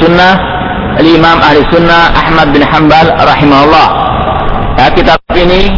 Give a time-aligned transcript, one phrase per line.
[0.00, 0.34] sunnah
[1.02, 3.88] Imam ahli sunnah Ahmad bin Hanbal rahimahullah.
[4.78, 5.74] Ya, kitab ini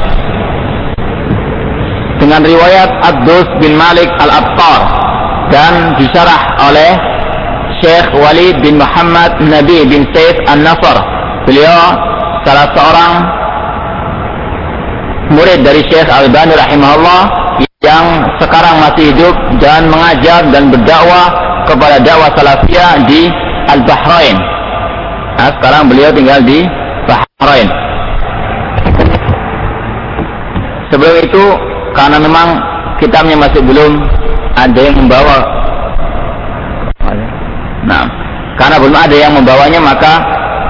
[2.20, 4.80] dengan riwayat Abdus bin Malik Al-Abtar
[5.52, 6.90] dan disyarah oleh
[7.80, 10.96] Syekh Walid bin Muhammad Nabi bin Said An-Nasr.
[11.48, 11.80] Beliau
[12.44, 13.12] salah seorang
[15.32, 17.22] murid dari Syekh Al-Bani rahimahullah
[17.84, 21.30] yang sekarang masih hidup dan mengajar dan berdakwah
[21.68, 23.28] kepada dakwah salafiyah di
[23.70, 24.36] Al-Bahrain.
[25.36, 26.64] Nah, sekarang beliau tinggal di
[27.06, 27.68] Bahrain.
[30.90, 31.44] Sebelum itu
[31.92, 32.48] karena memang
[33.02, 33.92] kitabnya masih belum
[34.56, 35.38] ada yang membawa.
[37.86, 38.04] Nah,
[38.56, 40.12] karena belum ada yang membawanya maka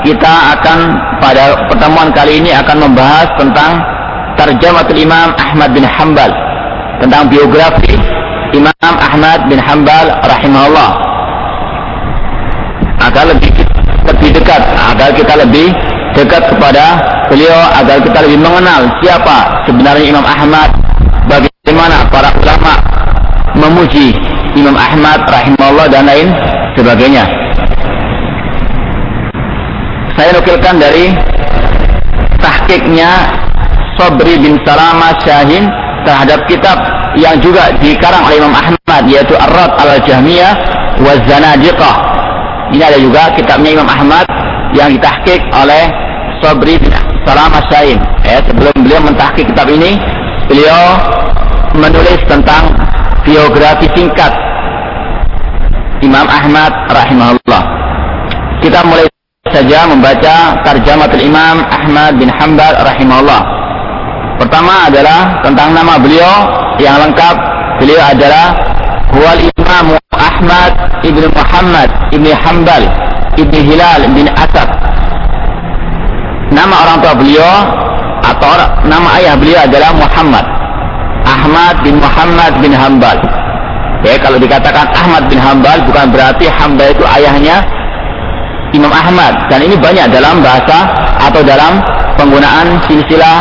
[0.02, 0.78] kita akan
[1.22, 3.80] pada pertemuan kali ini akan membahas tentang
[4.36, 6.28] Tarjamatul Imam Ahmad bin Hambal
[7.00, 7.97] tentang biografi
[8.53, 11.06] Imam Ahmad bin Hambal rahimahullah
[13.17, 13.48] agar lebih
[14.05, 15.72] lebih dekat agar kita lebih
[16.12, 16.84] dekat kepada
[17.33, 20.69] beliau agar kita lebih mengenal siapa sebenarnya Imam Ahmad
[21.25, 22.77] bagaimana para ulama
[23.56, 24.12] memuji
[24.53, 26.28] Imam Ahmad rahimahullah dan lain
[26.77, 27.25] sebagainya.
[30.12, 31.17] Saya nukilkan dari
[32.37, 33.33] tahkiknya
[33.97, 35.64] Sobri bin Salama Syahin
[36.05, 36.77] terhadap kitab
[37.17, 40.53] yang juga dikarang oleh Imam Ahmad yaitu Ar-Rad al-Jahmiyah
[41.00, 42.06] wa Zanadiqah.
[42.75, 44.27] Ini ada juga kitabnya Imam Ahmad
[44.75, 45.86] yang ditahkik oleh
[46.42, 46.91] Sobri bin
[47.22, 47.98] Salama Syahin.
[48.27, 49.95] Ya, sebelum beliau mentahkik kitab ini,
[50.50, 50.98] beliau
[51.78, 52.75] menulis tentang
[53.22, 54.33] biografi singkat
[56.03, 57.62] Imam Ahmad rahimahullah.
[58.61, 59.06] Kita mulai
[59.50, 63.42] saja membaca tarjamatul Imam Ahmad bin Hanbal rahimahullah.
[64.37, 66.34] Pertama adalah tentang nama beliau
[66.83, 67.34] yang lengkap.
[67.81, 68.56] Beliau adalah
[69.12, 69.97] Huwal Imam
[70.36, 72.84] Ahmad ibn Muhammad ibn Hanbal
[73.41, 74.69] ibn Hilal bin Asad.
[76.52, 77.52] Nama orang tua beliau
[78.20, 78.52] atau
[78.84, 80.44] nama ayah beliau adalah Muhammad
[81.24, 83.16] Ahmad bin Muhammad bin Hambal.
[84.04, 87.64] Ya, kalau dikatakan Ahmad bin Hambal bukan berarti Hambal itu ayahnya
[88.76, 90.84] Imam Ahmad dan ini banyak dalam bahasa
[91.16, 91.80] atau dalam
[92.20, 93.41] penggunaan silsilah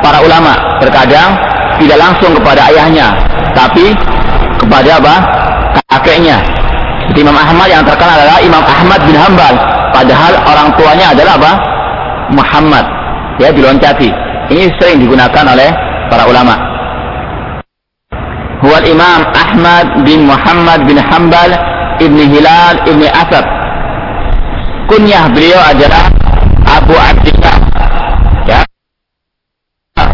[0.00, 0.56] para ulama.
[0.80, 1.36] Terkadang
[1.76, 3.12] tidak langsung kepada ayahnya,
[3.52, 3.92] tapi
[4.56, 5.16] kepada apa?
[5.88, 6.38] kakeknya.
[7.10, 9.54] Jadi Imam Ahmad yang terkenal adalah Imam Ahmad bin Hambal.
[9.92, 11.52] Padahal orang tuanya adalah apa?
[12.32, 12.84] Muhammad.
[13.40, 14.08] Ya diloncati.
[14.52, 15.68] Ini sering digunakan oleh
[16.08, 16.54] para ulama.
[18.62, 21.50] Huwal Imam Ahmad bin Muhammad bin Hambal
[21.98, 23.42] ibn Hilal ibn Asad.
[24.86, 26.06] Kunyah beliau adalah
[26.68, 27.56] Abu Abdillah.
[28.46, 28.60] Ya.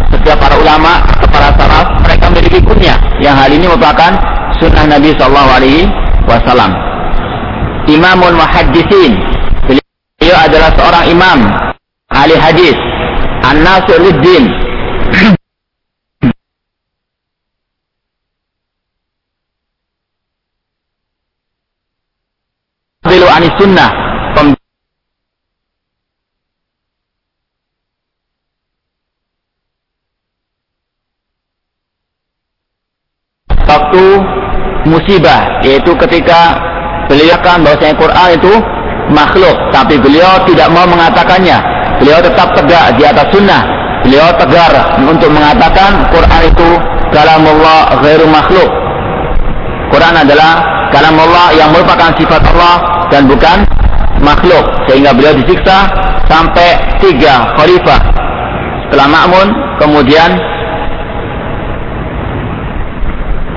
[0.09, 4.17] Setiap para ulama, para saraf, mereka memiliki kunyah yang hal ini merupakan
[4.59, 5.89] sunnah Nabi Shallallahu Alaihi
[6.27, 6.73] Wasallam.
[7.89, 9.13] Imamul Muhaddisin.
[10.19, 11.39] Beliau adalah seorang imam
[12.11, 12.75] ahli hadis
[13.47, 14.51] An-Nasiruddin
[23.09, 23.89] Bilu anis sunnah.
[33.69, 34.05] Waktu
[35.09, 36.61] musibah yaitu ketika
[37.09, 38.53] beliau kan bahwasanya Quran itu
[39.09, 41.57] makhluk tapi beliau tidak mau mengatakannya.
[41.97, 43.65] Beliau tetap tegak di atas sunnah.
[44.05, 44.71] Beliau tegar
[45.01, 46.69] untuk mengatakan Quran itu
[47.09, 48.69] kalamullah ghairu makhluk.
[49.89, 50.61] Quran adalah
[50.93, 52.77] kalamullah yang merupakan sifat Allah
[53.09, 53.65] dan bukan
[54.21, 54.63] makhluk.
[54.93, 55.89] Sehingga beliau disiksa
[56.29, 58.01] sampai tiga khalifah.
[58.87, 59.49] Setelah makmun
[59.81, 60.37] kemudian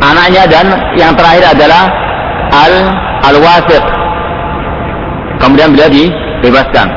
[0.02, 0.66] anaknya dan
[0.98, 1.84] yang terakhir adalah
[2.52, 2.74] al
[3.26, 3.84] al wasir
[5.40, 5.90] kemudian beliau
[6.42, 6.88] dibebaskan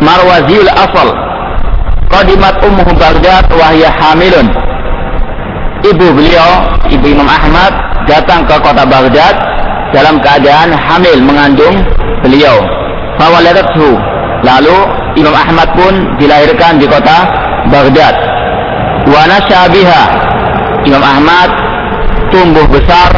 [0.00, 1.08] marwazil asal
[2.08, 4.46] qadimat ummuhu baghdad wahya hamilun
[5.84, 6.50] ibu beliau
[6.88, 7.72] ibu Imam Ahmad
[8.08, 9.36] datang ke kota Baghdad
[9.92, 11.76] dalam keadaan hamil mengandung
[12.24, 12.56] beliau.
[13.20, 13.94] Fawaladathu.
[14.44, 14.76] Lalu
[15.16, 17.24] Imam Ahmad pun dilahirkan di kota
[17.72, 18.14] Baghdad.
[19.08, 20.02] Wa nasyabiha.
[20.84, 21.48] Imam Ahmad
[22.28, 23.08] tumbuh besar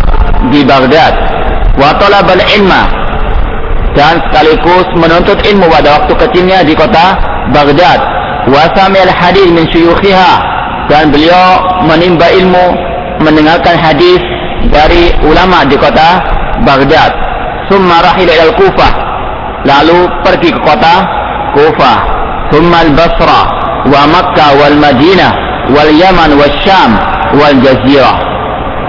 [0.54, 1.12] di Baghdad.
[1.74, 2.86] Wa talabal ilma.
[3.96, 7.16] Dan sekaligus menuntut ilmu pada waktu kecilnya di kota
[7.50, 7.98] Baghdad.
[8.46, 10.32] Wa samil hadis min syuyukhiha.
[10.86, 12.66] Dan beliau menimba ilmu,
[13.26, 14.22] mendengarkan hadis
[14.70, 16.22] dari ulama di kota
[16.62, 17.10] Baghdad.
[17.66, 18.92] Summa rahil ila Kufah.
[19.66, 21.02] Lalu pergi ke kota
[21.58, 21.98] Kufah.
[22.54, 23.40] Summa al-Basra
[23.90, 25.32] wa Makkah wal Madinah
[25.74, 28.16] wal Yaman wal Syam wal Jazirah.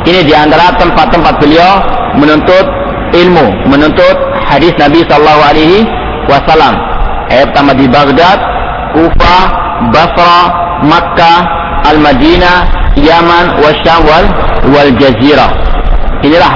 [0.07, 1.83] Ini di antara tempat-tempat beliau
[2.15, 2.65] menuntut
[3.11, 4.15] ilmu, menuntut
[4.47, 5.83] hadis Nabi Shallallahu Alaihi
[6.31, 6.75] Wasallam.
[7.27, 8.39] Eh, pertama di Baghdad,
[8.95, 9.37] Kufa,
[9.91, 10.39] Basra,
[10.87, 11.39] Makkah,
[11.91, 12.57] Al Madinah,
[12.95, 14.25] Yaman, Wasyam wal,
[14.71, 15.51] wal Jazirah.
[16.23, 16.53] Inilah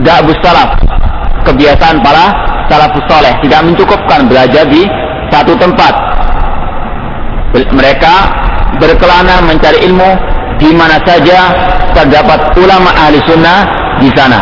[0.00, 0.80] da'bus salaf,
[1.44, 2.32] kebiasaan para
[2.72, 3.32] salafus soleh.
[3.44, 4.88] Tidak mencukupkan belajar di
[5.28, 5.92] satu tempat.
[7.52, 8.41] Mereka
[8.80, 10.10] berkelana mencari ilmu
[10.62, 11.50] di mana saja
[11.92, 13.66] terdapat ulama ahli sunnah
[13.98, 14.40] di sana.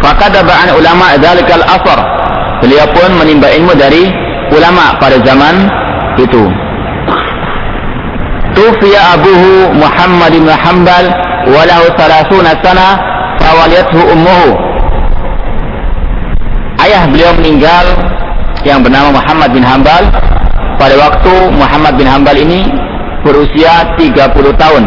[0.00, 1.98] Fakadaba'an ulama dalikal asar.
[2.62, 4.08] Beliau pun menimba ilmu dari
[4.52, 5.68] ulama pada zaman
[6.16, 6.44] itu.
[8.54, 11.04] Tufiya abuhu Muhammad bin Hanbal
[11.50, 12.88] walahu salasuna sana
[13.42, 14.50] fawaliyathu ummuhu.
[16.84, 17.86] Ayah beliau meninggal
[18.62, 20.04] yang bernama Muhammad bin Hanbal
[20.78, 22.83] pada waktu Muhammad bin Hanbal ini
[23.24, 24.84] berusia 30 tahun.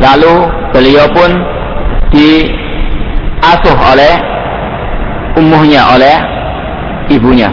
[0.00, 0.34] Lalu
[0.76, 1.30] beliau pun
[2.12, 4.14] diasuh oleh
[5.40, 6.16] ummuhnya, oleh
[7.08, 7.48] ibunya.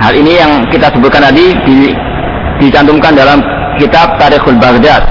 [0.00, 1.92] Hal ini yang kita sebutkan tadi di,
[2.64, 3.44] dicantumkan dalam
[3.76, 5.04] kitab Tarikhul Baghdad.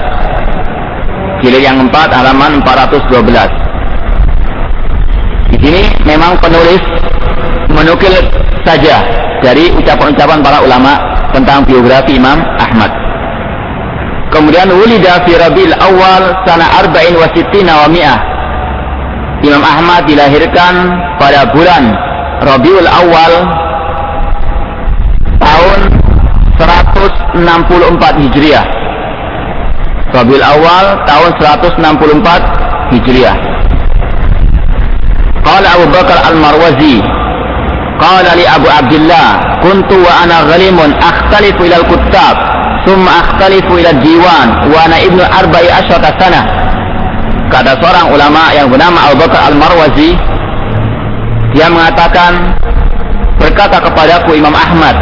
[1.40, 3.16] Jilid yang 4 halaman 412.
[5.50, 6.82] Di sini memang penulis
[7.70, 8.12] menukil
[8.66, 9.00] saja
[9.40, 11.00] dari ucapan-ucapan para ulama
[11.32, 12.99] tentang biografi Imam Ahmad.
[14.40, 18.16] Kemudian wulida fi Rabiul Awal sana arba'in wa sittina wa mi'ah.
[19.44, 21.92] Imam Ahmad dilahirkan pada bulan
[22.40, 23.32] Rabiul Awal
[25.44, 25.80] tahun
[26.56, 27.36] 164
[28.16, 28.64] Hijriah.
[30.08, 31.30] Rabiul Awal tahun
[31.76, 33.36] 164 Hijriah.
[35.44, 37.04] Qala Abu Bakar Al-Marwazi
[38.00, 42.49] Qala li Abu Abdullah kuntu wa ana ghalimun akhtalifu ila al-kuttab
[42.86, 44.48] thumma akhtalifu ila diwan.
[44.72, 46.42] Wa ana ibnu arba'i asyrata sana.
[47.50, 50.14] Kata seorang ulama yang bernama Abu Bakar Al-Marwazi
[51.50, 52.54] dia mengatakan
[53.42, 54.94] berkata kepadaku Imam Ahmad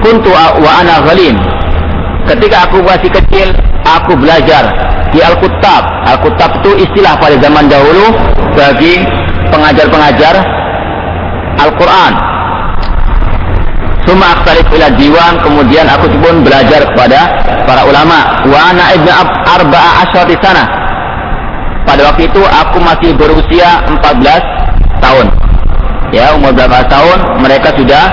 [0.00, 1.36] kuntu wa ana ghalim.
[2.24, 3.52] Ketika aku masih kecil
[3.84, 4.68] aku belajar
[5.12, 5.84] di Al-Kuttab.
[6.08, 8.16] Al-Kuttab itu istilah pada zaman dahulu
[8.56, 9.04] bagi
[9.52, 10.34] pengajar-pengajar
[11.58, 12.12] Al-Quran
[14.08, 17.28] Suma aktalif ila diwan kemudian aku pun belajar kepada
[17.68, 18.40] para ulama.
[18.48, 19.12] Wa ana ibnu
[19.44, 20.64] arba'a asyati sana.
[21.84, 25.28] Pada waktu itu aku masih berusia 14 tahun.
[26.16, 28.08] Ya umur berapa tahun mereka sudah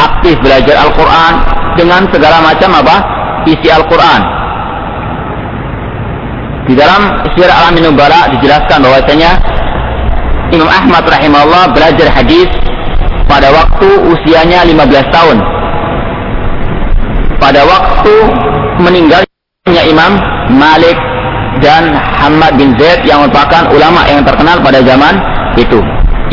[0.00, 1.32] aktif belajar Al-Quran
[1.76, 2.96] dengan segala macam apa?
[3.44, 4.20] Isi Al-Quran.
[6.64, 9.36] Di dalam Syiar Alamin dijelaskan bahwasanya
[10.56, 12.48] Imam Ahmad rahimahullah belajar hadis
[13.28, 15.38] pada waktu usianya 15 tahun.
[17.40, 18.14] Pada waktu
[18.80, 20.16] meninggalnya Imam
[20.54, 20.96] Malik
[21.60, 25.14] dan Hamad bin Zaid yang merupakan ulama yang terkenal pada zaman
[25.56, 25.80] itu.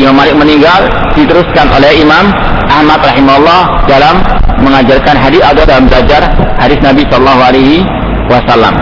[0.00, 2.32] Imam Malik meninggal diteruskan oleh Imam
[2.72, 4.24] Ahmad rahimahullah dalam
[4.62, 6.22] mengajarkan hadis atau dalam belajar
[6.56, 7.84] hadis Nabi Shallallahu Alaihi
[8.30, 8.74] Wasallam.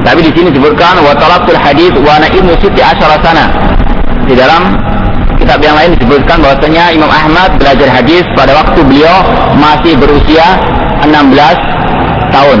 [0.00, 2.80] Tapi di sini disebutkan wa talabtul hadis wa ibnu siti.
[4.26, 4.62] Di dalam
[5.50, 9.18] kitab yang lain disebutkan bahwasanya Imam Ahmad belajar hadis pada waktu beliau
[9.58, 10.46] masih berusia
[11.02, 11.10] 16
[12.30, 12.58] tahun.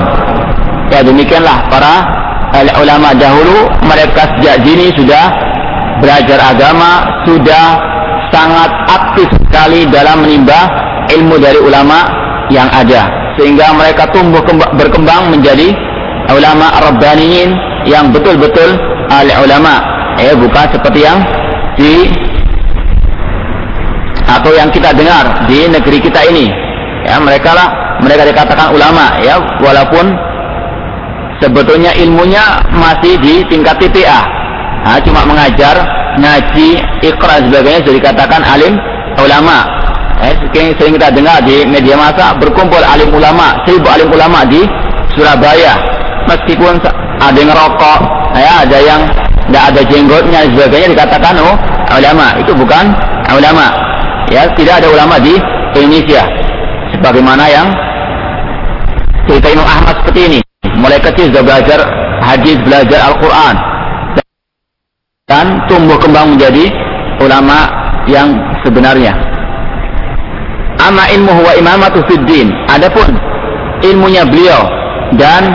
[0.90, 2.02] Ya demikianlah para
[2.82, 3.70] ulama dahulu.
[3.86, 5.22] Mereka sejak dini sudah
[6.02, 7.78] belajar agama, sudah
[8.34, 10.66] sangat aktif sekali dalam menimba
[11.14, 12.10] ilmu dari ulama
[12.50, 13.06] yang ada.
[13.38, 14.42] Sehingga mereka tumbuh
[14.74, 15.70] berkembang menjadi
[16.26, 17.54] ulama rabbaniyin
[17.86, 18.74] yang betul-betul
[19.14, 19.78] ahli ulama.
[20.18, 21.22] Ya bukan seperti yang
[21.78, 22.10] di
[24.30, 26.46] atau yang kita dengar di negeri kita ini.
[27.06, 27.68] Ya mereka lah
[28.04, 29.40] mereka dikatakan ulama ya.
[29.58, 30.14] Walaupun
[31.42, 34.20] sebetulnya ilmunya masih di tingkat TPA
[34.84, 35.76] nah, cuma mengajar
[36.20, 38.74] ngaji ikhra sebagainya sudah dikatakan alim
[39.18, 39.66] ulama.
[40.20, 44.60] Eh, sering kita dengar di media massa berkumpul alim ulama seribu alim ulama di
[45.16, 45.74] Surabaya.
[46.28, 46.78] Meskipun
[47.18, 48.00] ada yang rokok
[48.36, 49.00] ya ada yang
[49.48, 51.56] tidak ada jenggotnya sebagainya dikatakan oh
[51.96, 52.36] ulama.
[52.36, 52.84] Itu bukan
[53.32, 53.89] ulama
[54.30, 55.34] ya tidak ada ulama di
[55.76, 56.24] Indonesia.
[56.94, 57.68] Sebagaimana yang
[59.26, 60.40] cerita Imam Ahmad seperti ini.
[60.80, 61.78] Mulai kecil sudah belajar
[62.24, 63.56] hadis belajar Al-Quran.
[65.30, 66.66] Dan tumbuh kembang menjadi
[67.22, 67.70] ulama
[68.10, 68.34] yang
[68.66, 69.14] sebenarnya.
[70.80, 72.50] Ama ilmu wa imamatu fid din.
[72.66, 73.14] Adapun
[73.86, 74.66] ilmunya beliau
[75.14, 75.54] dan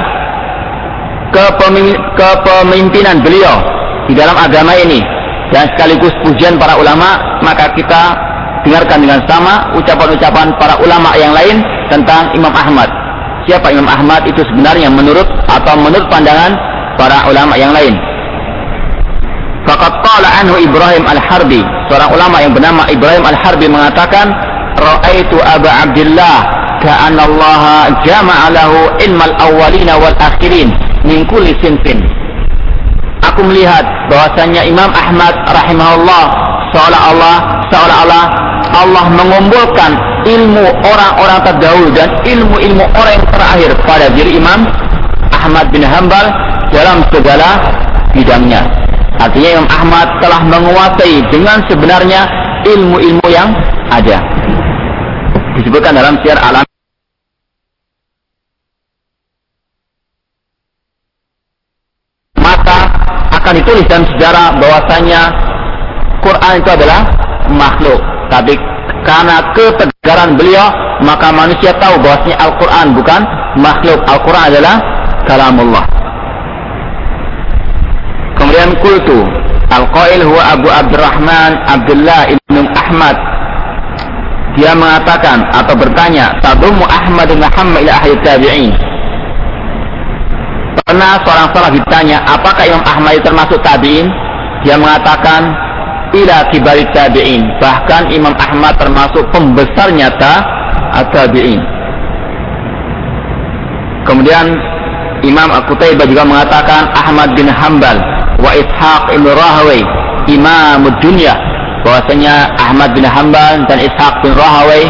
[2.15, 3.59] kepemimpinan beliau
[4.07, 5.03] di dalam agama ini.
[5.51, 8.17] Dan sekaligus pujian para ulama maka kita
[8.65, 12.89] dengarkan dengan sama ucapan-ucapan para ulama yang lain tentang Imam Ahmad.
[13.45, 16.57] Siapa Imam Ahmad itu sebenarnya menurut atau menurut pandangan
[16.97, 17.93] para ulama yang lain.
[19.69, 24.33] Faqad qala anhu Ibrahim Al-Harbi, seorang ulama yang bernama Ibrahim Al-Harbi mengatakan,
[24.77, 26.37] "Ra'aitu Aba Abdullah
[26.81, 27.63] ka'anna Allah
[28.01, 30.73] jama'a lahu ilmal awwalina wal akhirin
[31.05, 32.01] min kulli sinfin."
[33.25, 36.25] Aku melihat bahwasanya Imam Ahmad rahimahullah
[36.73, 37.37] seolah-olah
[37.73, 38.54] seolah-olah Allah
[39.15, 39.91] mengumpulkan
[40.27, 44.67] ilmu orang-orang terdahulu dan ilmu-ilmu orang yang terakhir pada diri Imam
[45.31, 46.27] Ahmad bin Hambal
[46.75, 47.61] dalam segala
[48.11, 48.67] bidangnya.
[49.15, 52.27] Artinya Imam Ahmad telah menguasai dengan sebenarnya
[52.67, 53.55] ilmu-ilmu yang
[53.87, 54.19] ada.
[55.55, 56.65] Disebutkan dalam siar alam
[62.35, 62.77] maka
[63.39, 65.21] akan ditulis dalam sejarah bahwasanya
[66.21, 66.99] Quran itu adalah
[67.49, 68.14] makhluk.
[68.35, 68.53] Tapi
[69.07, 70.67] karena ketegaran beliau,
[71.07, 73.21] maka manusia tahu bahwasanya Al-Quran bukan
[73.63, 73.99] makhluk.
[74.11, 74.75] Al-Quran adalah
[75.23, 75.85] kalamullah.
[78.35, 79.23] Kemudian kultu
[79.71, 83.15] Al-Qail huwa Abu Abdurrahman Abdullah ibn Ahmad
[84.55, 88.71] dia mengatakan atau bertanya Tadumu Ahmad bin Muhammad ila ahli tabi'in
[90.85, 94.07] Pernah seorang salah ditanya apakah Imam Ahmad termasuk tabi'in
[94.63, 95.64] dia mengatakan
[96.15, 97.43] ila kibari tabi'in.
[97.59, 100.33] Bahkan Imam Ahmad termasuk pembesarnya ta
[101.11, 101.75] tabi'in
[104.05, 104.53] kemudian
[105.25, 107.97] Imam Al-Qutaibah juga mengatakan Ahmad bin Hambal
[108.39, 109.81] wa Ishaq ibn Rahawai
[110.29, 111.33] imam dunia
[111.81, 114.85] bahwasanya Ahmad bin Hanbal dan Ishaq bin Rahawai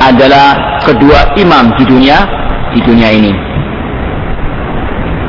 [0.00, 2.24] adalah kedua imam di dunia
[2.72, 3.32] di dunia ini.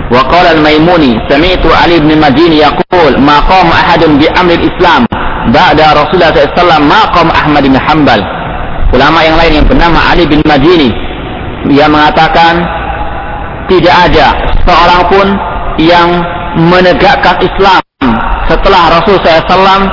[0.09, 5.05] Wa qala al-Maimuni sami'tu Ali bin Madini yaqul ma qama ahadun bi amri al-Islam
[5.51, 8.21] ba'da Rasulullah SAW ma qama Ahmad bin Hanbal.
[8.89, 10.89] Ulama yang lain yang bernama Ali bin Madini
[11.69, 12.63] dia mengatakan
[13.69, 14.33] tidak ada
[14.65, 15.27] seorang pun
[15.77, 16.09] yang
[16.57, 17.79] menegakkan Islam
[18.49, 19.85] setelah Rasul SAW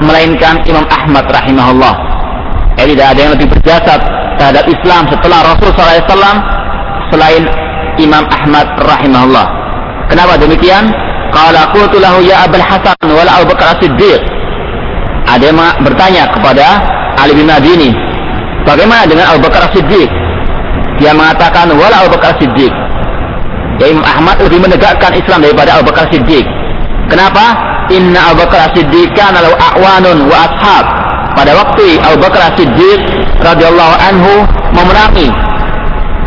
[0.00, 1.94] melainkan Imam Ahmad rahimahullah.
[2.80, 3.92] Jadi tidak ada yang lebih berjasa
[4.40, 6.36] terhadap Islam setelah Rasul SAW
[7.12, 7.44] selain
[8.00, 9.46] Imam Ahmad rahimahullah.
[10.08, 10.88] Kenapa demikian?
[11.32, 14.20] Qala qultu lahu ya Abul Hasan wal Abu Bakar Siddiq.
[15.28, 16.66] Ada yang bertanya kepada
[17.18, 17.90] Ali bin Madini,
[18.66, 20.10] bagaimana dengan Abu Bakar Siddiq?
[20.98, 22.72] Dia mengatakan wala Abu Bakar Siddiq
[23.82, 26.46] ya Imam Ahmad lebih menegakkan Islam daripada Abu Bakar Siddiq.
[27.10, 27.58] Kenapa?
[27.90, 30.84] Inna Abu Bakar Siddiq kana lahu a'wanun wa ashab.
[31.34, 33.00] Pada waktu Abu Bakar Siddiq
[33.42, 34.32] radhiyallahu anhu
[34.70, 35.28] memerangi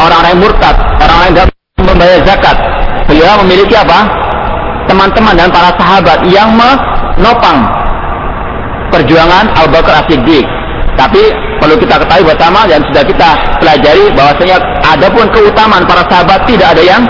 [0.04, 1.48] orang-orang murtad, orang-orang yang tidak
[1.88, 2.58] membayar zakat.
[3.08, 4.00] Beliau memiliki apa?
[4.92, 7.64] Teman-teman dan para sahabat yang menopang
[8.96, 10.48] perjuangan Abu Bakar Siddiq.
[10.96, 11.28] Tapi
[11.60, 16.84] perlu kita ketahui bersama dan sudah kita pelajari bahwasanya adapun keutamaan para sahabat tidak ada
[16.84, 17.04] yang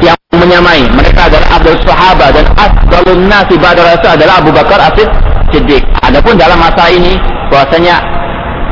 [0.00, 0.88] yang menyamai.
[0.88, 5.08] Mereka adalah Abdul Sahabat dan Asbalun Nasi Rasul adalah Abu Bakar Asid
[5.52, 5.84] Siddiq.
[6.00, 7.20] Adapun dalam masa ini
[7.52, 8.00] bahwasanya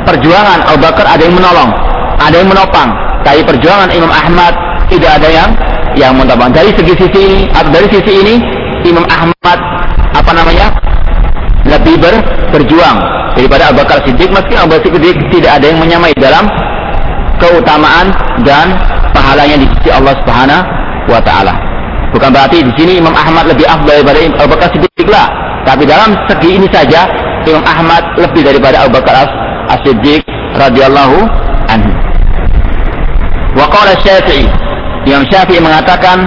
[0.09, 1.71] perjuangan Abu Bakar ada yang menolong,
[2.17, 2.89] ada yang menopang.
[3.21, 4.53] Tapi perjuangan Imam Ahmad
[4.89, 5.51] tidak ada yang
[5.93, 6.49] yang menopang.
[6.57, 8.35] Dari segi sisi ini, dari sisi ini
[8.89, 9.59] Imam Ahmad
[10.15, 10.73] apa namanya
[11.75, 12.15] lebih ber,
[12.55, 12.99] berjuang
[13.35, 16.47] daripada Abu Bakar Siddiq meski Abu Bakar Siddiq tidak ada yang menyamai dalam
[17.43, 18.15] keutamaan
[18.47, 18.79] dan
[19.11, 20.63] pahalanya di sisi Allah Subhanahu
[21.11, 21.55] wa taala.
[22.15, 25.27] Bukan berarti di sini Imam Ahmad lebih afdal daripada Abu Bakar Siddiq lah.
[25.65, 27.09] Tapi dalam segi ini saja
[27.49, 29.27] Imam Ahmad lebih daripada Abu Bakar
[29.73, 30.23] As-Siddiq
[30.55, 31.19] radhiyallahu
[31.73, 31.93] anhu.
[33.59, 34.47] Wa qala Syafi'i
[35.11, 36.25] Imam Syafi'i mengatakan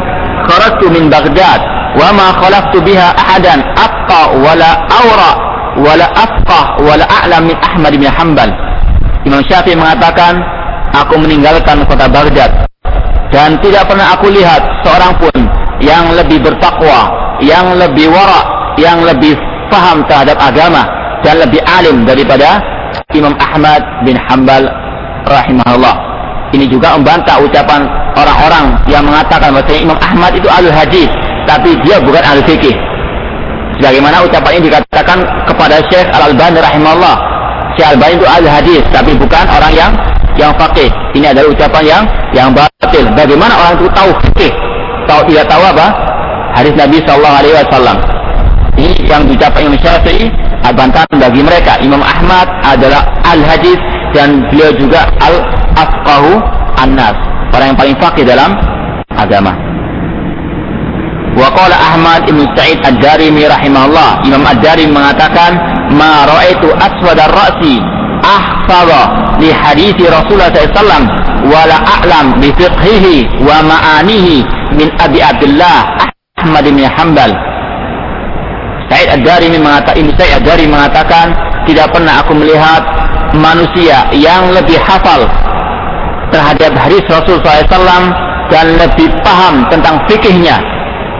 [0.47, 1.59] kharajtu min Baghdad
[1.97, 3.63] wa ma khalaqtu biha ahadan
[4.07, 5.31] atqa wala awra
[5.83, 6.07] wala
[6.79, 8.49] wala a'lam min Ahmad bin Hanbal.
[9.27, 10.39] Imam Syafi'i mengatakan
[10.95, 12.65] aku meninggalkan kota Baghdad
[13.29, 15.35] dan tidak pernah aku lihat seorang pun
[15.83, 17.11] yang lebih bertakwa,
[17.43, 18.47] yang lebih warak,
[18.79, 19.35] yang lebih
[19.67, 20.87] faham terhadap agama
[21.21, 22.63] dan lebih alim daripada
[23.11, 24.63] Imam Ahmad bin Hambal
[25.27, 25.95] rahimahullah.
[26.55, 27.83] Ini juga membantah ucapan
[28.15, 31.11] orang-orang yang mengatakan bahwa Imam Ahmad itu ahli hadis,
[31.43, 32.86] tapi dia bukan ahli fikih.
[33.77, 37.15] Sebagaimana ucapan ini dikatakan kepada Syekh Al-Albani rahimahullah.
[37.77, 39.91] Syekh Al-Albani itu ahli hadis, tapi bukan orang yang
[40.37, 40.89] yang fakih.
[41.13, 42.03] Ini adalah ucapan yang
[42.33, 43.05] yang batil.
[43.13, 44.51] Bagaimana orang itu tahu fikih?
[45.05, 45.87] Tahu tidak tahu apa?
[46.57, 47.97] Hadis Nabi Shallallahu Alaihi Wasallam.
[48.77, 50.25] Ini yang diucapkan Imam Syafi'i
[50.73, 51.79] bantahan bagi mereka.
[51.81, 53.77] Imam Ahmad adalah al hadis
[54.13, 55.35] dan beliau juga al
[55.77, 56.31] afqahu
[56.81, 57.15] an-nas.
[57.53, 58.53] Orang yang paling fakih dalam
[59.13, 59.66] agama.
[61.37, 64.25] Wa qala Ahmad Ibn Sa'id Ad-Darimi rahimahullah.
[64.25, 65.53] Imam Ad-Darimi mengatakan,
[65.93, 67.77] "Ma ra'aitu aswada ar-ra'si
[68.25, 71.05] ahfadha li hadithi Rasulullah SAW
[71.47, 76.09] wala a'lam bi fiqhihi wa ma'anihi min Abi Abdullah
[76.41, 77.31] Ahmad bin Hanbal
[78.87, 81.35] Sa'id Ad-Darimi mengatakan Sa'id Ad-Dari mengatakan
[81.67, 82.81] tidak pernah aku melihat
[83.35, 85.27] manusia yang lebih hafal
[86.31, 88.11] terhadap hadis Rasul SAW
[88.47, 90.55] dan lebih paham tentang fikihnya,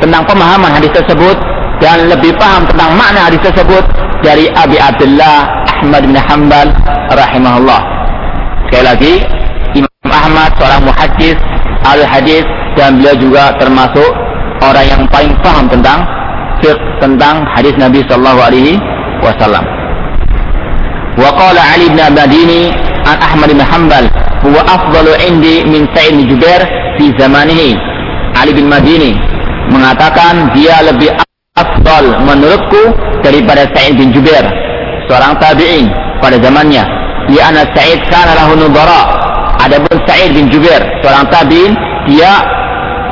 [0.01, 1.37] tentang pemahaman hadis tersebut
[1.81, 3.83] dan lebih paham tentang makna hadis tersebut
[4.25, 5.45] dari Abi Abdullah
[5.77, 6.67] Ahmad bin Hanbal
[7.13, 7.81] rahimahullah.
[8.67, 9.13] Sekali lagi,
[9.77, 11.37] Imam Ahmad seorang muhaddis
[11.85, 12.43] al-hadis
[12.75, 14.09] dan beliau juga termasuk
[14.61, 16.01] orang yang paling paham tentang
[16.61, 18.81] fiqh tentang hadis Nabi sallallahu alaihi
[19.21, 19.63] wasallam.
[21.17, 22.61] Wa qala Ali bin Abadini
[23.05, 24.05] an Ahmad bin Hanbal
[24.45, 26.61] huwa afdalu indi min Sa'id bin Jubair
[26.97, 27.77] fi zamanihi.
[28.37, 29.17] Ali bin Madini
[29.71, 31.11] mengatakan dia lebih
[31.57, 32.93] afdal menurutku
[33.25, 34.45] daripada Sa'id bin Jubair,
[35.09, 35.89] seorang tabi'in
[36.21, 36.85] pada zamannya.
[37.27, 39.25] Di ana Sa'id kana lahu nubara.
[39.57, 41.73] Adapun Sa'id bin Jubair, seorang tabi'in,
[42.07, 42.45] dia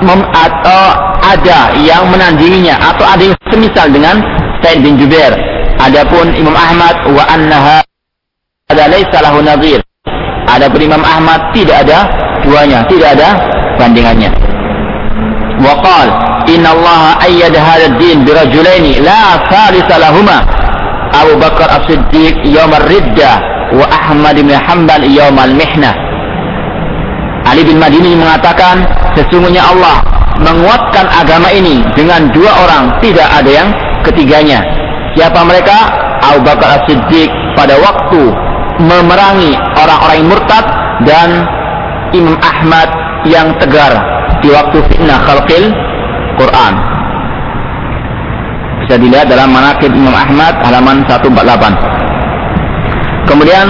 [0.06, 0.82] mem atau
[1.26, 4.22] ada yang menandinginya atau ada yang semisal dengan
[4.62, 5.34] Sa'id bin Jubair.
[5.82, 7.84] Adapun Imam Ahmad wa annaha
[8.72, 9.82] ada laisa lahu nadhir.
[10.46, 12.08] Adapun Imam Ahmad tidak ada
[12.46, 13.30] duanya, tidak ada
[13.82, 14.32] bandingannya.
[15.60, 20.38] Wa qala inna Allah ayyada hadha ad-din bi rajulaini la thalitha lahumā
[21.16, 23.32] Abu Bakar As-Siddiq yawm ar-ridda
[23.76, 25.96] wa Ahmad bin Hanbal yawm al-mihnah.
[27.46, 28.84] Ali bin Madini mengatakan
[29.16, 30.02] sesungguhnya Allah
[30.42, 33.70] menguatkan agama ini dengan dua orang, tidak ada yang
[34.04, 34.60] ketiganya.
[35.16, 35.78] Siapa mereka?
[36.20, 38.22] Abu Bakar As-Siddiq pada waktu
[38.84, 40.66] memerangi orang-orang murtad
[41.08, 41.48] dan
[42.12, 42.92] Imam Ahmad
[43.24, 43.96] yang tegar
[44.44, 45.72] di waktu fitnah khalqil
[46.36, 46.74] Quran.
[48.86, 53.26] Bisa dilihat dalam manakib Imam Ahmad halaman 148.
[53.26, 53.68] Kemudian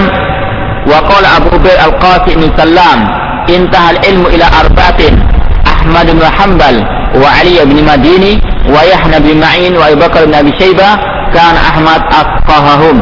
[0.84, 3.08] waqala Abu Ubaid Al-Qasim bin Salam
[3.48, 5.16] intahal ilmu ila arba'atin
[5.64, 6.76] Ahmad bin Hanbal
[7.16, 8.36] wa Ali bin Madini
[8.68, 11.00] wa Yahya bin Ma'in wa Abu Bakar bin Abi Syaibah
[11.32, 13.00] kan Ahmad afqahahum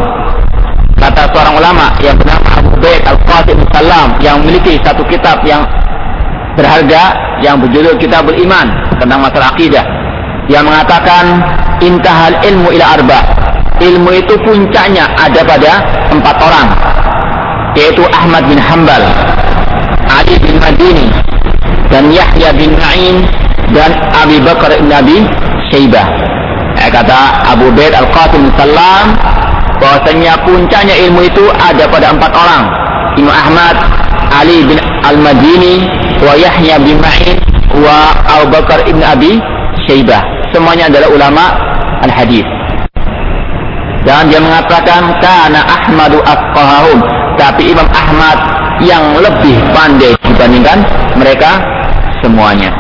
[1.00, 5.66] kata seorang ulama yang bernama Abu Baid Al-Qasim Salam yang memiliki satu kitab yang
[6.54, 9.84] berharga yang berjudul Kitabul Iman tentang masalah akidah
[10.48, 11.40] yang mengatakan
[11.80, 13.20] intahal ilmu ila arba
[13.80, 15.72] ilmu itu puncaknya ada pada
[16.12, 16.68] empat orang
[17.74, 19.02] yaitu Ahmad bin Hambal
[20.10, 21.08] Ali bin Madini
[21.90, 23.26] dan Yahya bin Ma'in
[23.72, 25.18] dan Abi Bakar bin Abi
[25.70, 26.06] Syaibah.
[26.74, 29.14] Eh, kata Abu Baid Al-Qasim Salam
[29.78, 32.64] bahwasanya puncaknya ilmu itu ada pada empat orang.
[33.14, 33.78] Imam Ahmad,
[34.34, 35.86] Ali bin Al-Madini,
[36.18, 37.38] wa Yahya bin Ma'in,
[37.82, 39.38] wa Abu Bakar bin Abi
[39.86, 40.22] Syaibah.
[40.54, 41.44] Semuanya adalah ulama
[42.06, 42.46] al-hadis.
[44.04, 46.98] Dan dia mengatakan kana Ahmadu afqahahum.
[47.34, 48.38] Tapi Imam Ahmad
[48.84, 50.86] yang lebih pandai dibandingkan
[51.18, 51.58] mereka
[52.22, 52.70] semuanya.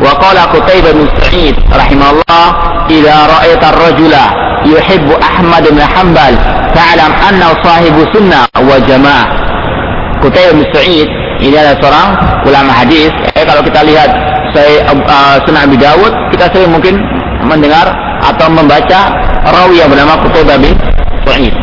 [0.00, 2.46] Wa qala Qutaibah bin Sa'id rahimahullah,
[2.88, 4.24] "Idza ra'aita ar-rajula
[4.64, 6.34] yuhibbu Ahmad bin Hanbal,
[6.72, 9.28] fa'lam annahu sahibu sunnah wa jamaah."
[10.24, 11.08] Qutaibah bin Sa'id
[11.40, 12.08] ini adalah seorang
[12.44, 13.10] ulama hadis.
[13.32, 14.10] Eh, kalau kita lihat
[14.52, 17.00] saya uh, Sunan Abi Dawud, kita sering mungkin
[17.48, 17.88] mendengar
[18.20, 19.08] atau membaca
[19.48, 20.76] rawi yang bernama Qutaibah bin
[21.24, 21.54] Sa'id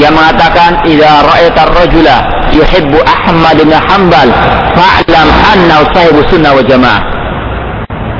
[0.00, 2.16] yang mengatakan idza ra'aita ar-rajula
[2.56, 4.28] yuhibbu Ahmad bin Hanbal
[4.74, 7.02] fa'lam annahu sahibu sunnah wa jamaah.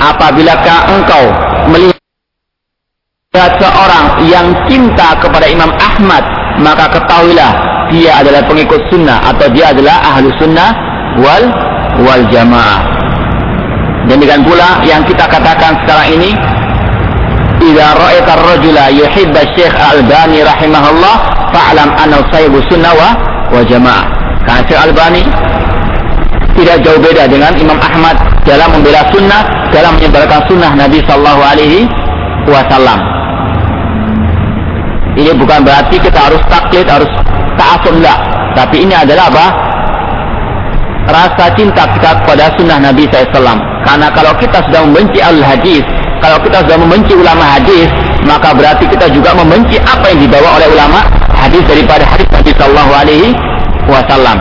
[0.01, 0.53] Apabila
[0.89, 1.25] engkau
[1.73, 6.25] melihat seorang yang cinta kepada Imam Ahmad,
[6.61, 7.53] maka ketahuilah
[7.91, 11.45] dia adalah pengikut sunnah atau dia adalah ahlu sunnah wal
[12.07, 12.87] wal jamaah.
[14.07, 16.31] Demikian pula yang kita katakan sekarang ini
[17.61, 21.17] idza ra'aita ar-rajula yuhibba Syekh Al-Albani rahimahullah
[21.53, 23.11] fa'lam annahu sahibu sunnah wa,
[23.53, 24.07] wa jamaah.
[24.47, 25.23] Karena Syekh Albani
[26.57, 28.17] tidak jauh beda dengan Imam Ahmad
[28.49, 31.87] dalam membela sunnah, dalam menyebarkan sunnah Nabi Sallallahu Alaihi
[32.49, 32.99] Wasallam.
[35.21, 37.11] Ini bukan berarti kita harus taklid, harus
[37.59, 38.19] ta'asub enggak.
[38.57, 39.47] Tapi ini adalah apa?
[41.11, 43.59] Rasa cinta kita kepada sunnah Nabi SAW.
[43.83, 45.83] Karena kalau kita sudah membenci al-hadis,
[46.23, 47.91] kalau kita sudah membenci ulama hadis,
[48.23, 51.01] maka berarti kita juga membenci apa yang dibawa oleh ulama
[51.35, 53.29] hadis daripada hadis Nabi Sallallahu Alaihi
[53.91, 54.39] Wasallam.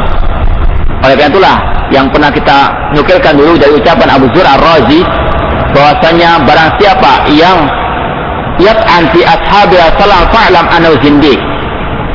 [1.00, 1.56] Oleh karena itulah
[1.90, 2.58] yang pernah kita
[2.94, 5.02] nukilkan dulu dari ucapan Abu Zur Ar-Razi
[5.74, 7.58] bahwasanya barang siapa yang
[8.68, 11.40] anti ashabi salam fa'lam anau zindiq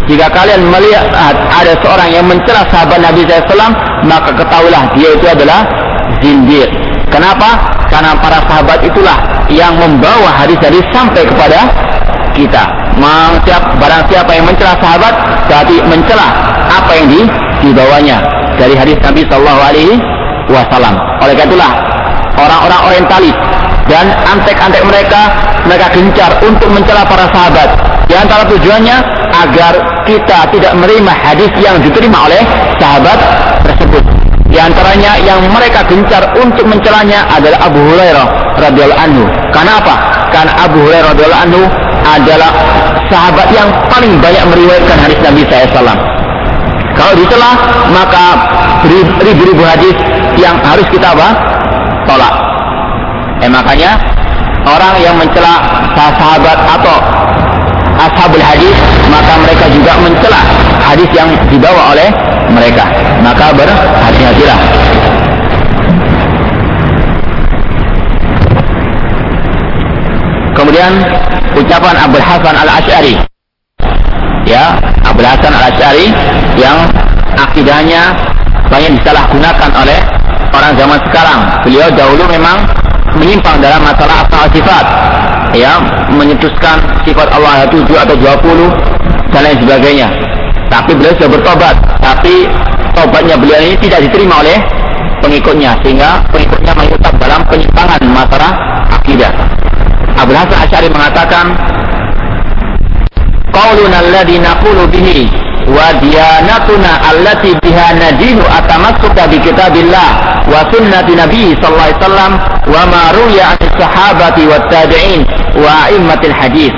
[0.05, 1.09] jika kalian melihat
[1.49, 3.73] ada seorang yang mencela sahabat Nabi SAW,
[4.05, 5.65] maka ketahuilah dia itu adalah
[6.21, 6.69] zindir.
[7.09, 7.57] Kenapa?
[7.89, 9.17] Karena para sahabat itulah
[9.49, 11.69] yang membawa hadis-hadis sampai kepada
[12.37, 12.65] kita.
[13.45, 15.15] Siap, barang siapa yang mencela sahabat,
[15.51, 16.27] berarti mencela
[16.69, 17.21] apa yang di,
[17.65, 18.19] dibawanya
[18.61, 19.95] dari hadis Nabi Shallallahu Alaihi
[20.53, 20.95] Wasallam.
[21.25, 21.73] Oleh karena itulah
[22.39, 23.37] orang-orang orientalis
[23.89, 25.21] dan antek-antek mereka
[25.65, 27.69] mereka gencar untuk mencela para sahabat
[28.09, 28.97] di antara tujuannya
[29.43, 32.43] agar kita tidak menerima hadis yang diterima oleh
[32.79, 33.19] sahabat
[33.67, 34.05] tersebut
[34.55, 39.27] di antaranya yang mereka gencar untuk mencelanya adalah Abu Hurairah radhiyallahu anhu.
[39.51, 39.95] Kenapa?
[40.31, 41.63] Karena Abu Hurairah radhiyallahu anhu
[42.07, 42.51] adalah
[43.11, 45.99] sahabat yang paling banyak meriwayatkan hadis Nabi SAW.
[46.95, 47.51] Kalau dicela
[47.91, 48.25] maka
[49.27, 49.97] ribu-ribu hadis
[50.39, 51.35] yang harus kita apa?
[52.07, 52.35] Tolak.
[53.43, 53.99] Eh makanya
[54.71, 55.59] orang yang mencela
[55.99, 56.97] sahabat atau
[57.99, 58.77] ashabul hadis
[59.09, 60.41] maka mereka juga mencela
[60.83, 62.09] hadis yang dibawa oleh
[62.51, 62.85] mereka.
[63.23, 64.59] Maka berhati-hatilah.
[70.55, 70.93] Kemudian
[71.59, 73.15] ucapan Abdul Hasan Al-Asy'ari.
[74.47, 76.07] Ya Abdul Hasan Al-Asy'ari
[76.55, 76.79] yang
[77.35, 78.15] akidahnya
[78.71, 79.99] banyak disalahgunakan oleh
[80.55, 81.41] orang zaman sekarang.
[81.67, 82.57] Beliau dahulu memang
[83.19, 84.85] menyimpang dalam masalah asal sifat
[85.55, 85.79] ya
[86.11, 90.09] menyetuskan sifat Allah 7 atau 20 dan lain sebagainya.
[90.69, 92.51] Tapi beliau sudah bertobat tapi
[92.95, 94.59] tobatnya beliau ini tidak diterima oleh
[95.25, 98.53] pengikutnya sehingga pengikutnya tetap dalam penyimpangan masalah
[99.01, 99.33] akidah.
[100.15, 101.47] Abu Hasan Asy'ari mengatakan
[103.51, 105.27] qauluna alladhi naqulu bihi
[105.65, 110.09] wa diyanatuna allati biha nadinu atamassuka bi kitabillah
[110.45, 112.33] wa sunnati nabi sallallahu alaihi wasallam
[112.69, 115.25] wa ma ruya an sahabati wat tabi'in
[115.59, 116.75] wa a'immatil hadis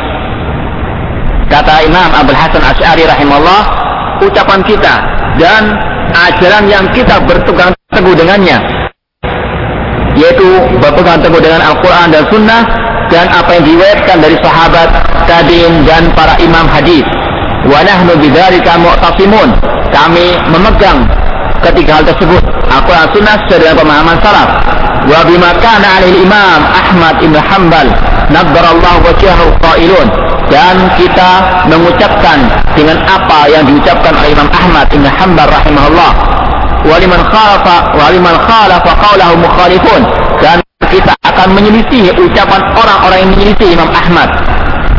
[1.49, 3.63] kata Imam Abdul Hasan Asy'ari rahimahullah
[4.25, 4.95] ucapan kita
[5.37, 5.63] dan
[6.13, 8.59] ajaran yang kita berpegang teguh dengannya
[10.17, 10.49] yaitu
[10.81, 12.63] berpegang teguh dengan Al-Quran dan Sunnah
[13.13, 14.89] dan apa yang diriwayatkan dari sahabat,
[15.31, 17.07] tabi'in dan para imam hadis.
[17.67, 19.51] Wa nahnu bidzalika mu'tasimun.
[19.95, 21.07] Kami memegang
[21.63, 22.43] ketiga hal tersebut.
[22.67, 24.49] Al-Quran Sunnah sesuai dengan pemahaman salaf.
[25.07, 27.89] Wa bima kana alaihi Imam Ahmad Ibn Hanbal
[28.35, 30.09] nabbarallahu wajhahu qailun.
[30.47, 32.39] Dan kita mengucapkan
[32.75, 36.13] dengan apa yang diucapkan oleh Imam Ahmad Ibn Hanbal rahimahullah.
[36.87, 40.03] Waliman khalafa waliman khalafa qawlahu mukhalifun.
[40.43, 40.59] Dan
[40.91, 44.29] kita akan menyelisih ucapan orang-orang yang menyelisih Imam Ahmad.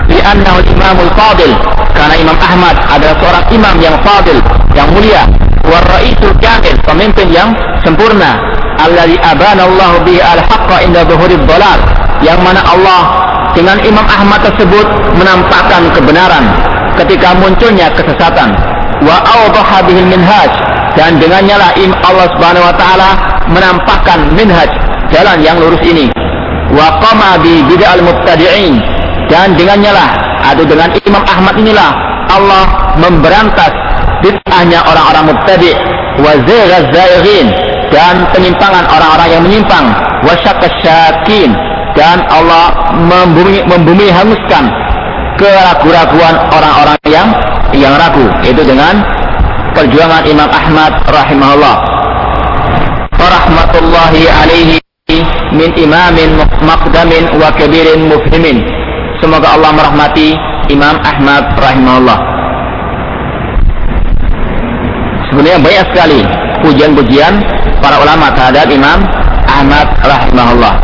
[0.07, 1.51] Li'annahu imamul fadil.
[1.91, 4.39] Karena Imam Ahmad adalah seorang imam yang fadil
[4.71, 5.27] yang mulia.
[5.67, 7.51] Wa ra'isul kamil pemimpin yang
[7.83, 8.39] sempurna
[8.81, 11.79] alladhi abana Allah bihi al-haqqa inda dhuhurid dalal
[12.21, 13.03] yang mana Allah
[13.53, 14.85] dengan Imam Ahmad tersebut
[15.17, 16.45] menampakkan kebenaran
[16.97, 18.53] ketika munculnya kesesatan.
[19.01, 20.49] Wa awdaha bihil minhaj
[20.97, 21.69] dan dengannya lah
[22.05, 23.09] Allah Subhanahu wa taala
[23.49, 24.69] menampakkan minhaj
[25.13, 26.09] jalan yang lurus ini.
[26.73, 28.81] Wa qama bi bid'al mubtadi'in.
[29.29, 30.09] Dan dengannya lah
[30.53, 31.91] atau dengan Imam Ahmad inilah
[32.31, 32.65] Allah
[32.97, 33.73] memberantas
[34.25, 35.75] bid'ahnya orang-orang mubtadi'
[36.21, 36.85] wa zaghaz
[37.91, 39.85] dan penyimpangan orang-orang yang menyimpang.
[40.25, 41.51] Wa syakasyakin
[41.93, 44.69] dan Allah membumi, membumi hanguskan
[45.37, 47.27] keraguan-raguan orang-orang yang
[47.73, 48.25] yang ragu.
[48.43, 49.01] Itu dengan
[49.77, 51.75] perjuangan Imam Ahmad rahimahullah.
[53.17, 54.77] Rahmatullahi alaihi
[55.53, 58.61] min imamin maqdamin wa kabirin mufhimin.
[59.17, 60.37] Semoga Allah merahmati
[60.69, 62.19] Imam Ahmad rahimahullah.
[65.31, 66.19] Sebenarnya banyak sekali
[66.65, 67.33] pujian-pujian
[67.87, 68.99] para ulama terhadap Imam
[69.47, 70.75] Ahmad rahimahullah.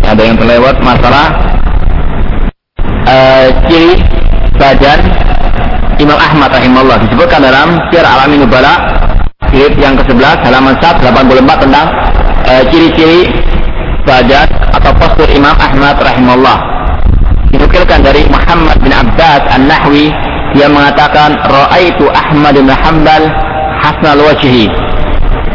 [0.00, 1.28] Ada yang terlewat masalah
[3.04, 4.00] uh, ciri
[4.56, 5.04] badan
[6.00, 8.80] Imam Ahmad rahimahullah disebutkan dalam Sir Alamin Nubala
[9.52, 11.86] jilid yang ke-11 halaman 184 tentang
[12.48, 13.28] uh, ciri-ciri
[14.08, 16.64] badan atau postur Imam Ahmad rahimahullah.
[17.52, 20.08] Dinukilkan dari Muhammad bin Abbas An-Nahwi
[20.56, 23.28] dia mengatakan ra'aitu Ahmad bin Hanbal
[23.84, 24.83] hasnal wajhi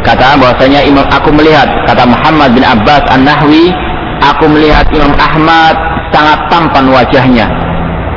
[0.00, 3.72] kata bahwasanya imam aku melihat kata Muhammad bin Abbas An-Nahwi
[4.20, 5.74] aku melihat Imam Ahmad
[6.12, 7.46] sangat tampan wajahnya.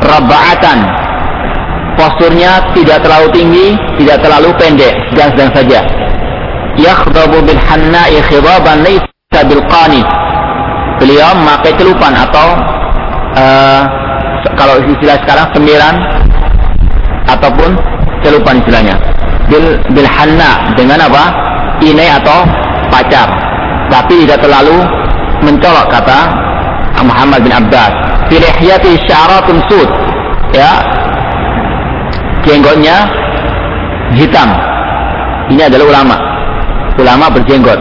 [0.04, 0.80] Raba'atan.
[1.94, 3.68] Posturnya tidak terlalu tinggi,
[4.02, 5.80] tidak terlalu pendek, sedang-sedang saja.
[6.74, 10.02] Yakhdabu bil hanna'i khidaban laysa bil qani.
[10.98, 12.48] Beliau memakai celupan atau
[13.38, 13.82] uh,
[14.58, 15.94] kalau istilah sekarang sembilan
[17.30, 17.70] ataupun
[18.26, 18.96] celupan istilahnya.
[19.48, 21.30] Bil bil hanna dengan apa?
[21.82, 22.46] Inai atau
[22.94, 23.26] pacar.
[23.90, 24.78] Tapi tidak terlalu
[25.42, 26.20] mencolok kata
[27.02, 27.92] Muhammad bin Abbas.
[28.30, 29.90] Fi lihyati sya'ratun sud.
[30.54, 30.72] Ya.
[32.44, 33.08] Jenggotnya
[34.14, 34.50] hitam.
[35.52, 36.16] Ini adalah ulama.
[37.00, 37.80] Ulama berjenggot.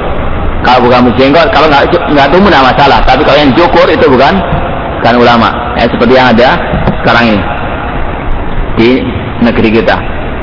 [0.62, 2.98] Kalau bukan berjenggot kalau nggak nggak tumbuh tidak masalah.
[3.02, 4.34] Tapi kalau yang cukur itu bukan
[5.02, 5.50] kan ulama.
[5.78, 6.48] Ya, seperti yang ada
[7.02, 7.42] sekarang ini.
[8.78, 8.90] Di
[9.42, 9.96] negeri kita.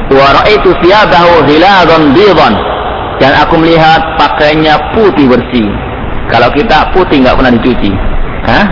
[0.10, 2.54] Wa ra'aitu thiyabahu hiladan bidan
[3.20, 5.68] dan aku melihat pakainya putih bersih.
[6.32, 7.92] Kalau kita putih nggak pernah dicuci.
[8.48, 8.66] Hah?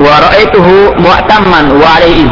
[0.00, 1.20] Wa ra'aituhu wa
[2.00, 2.24] alaihi.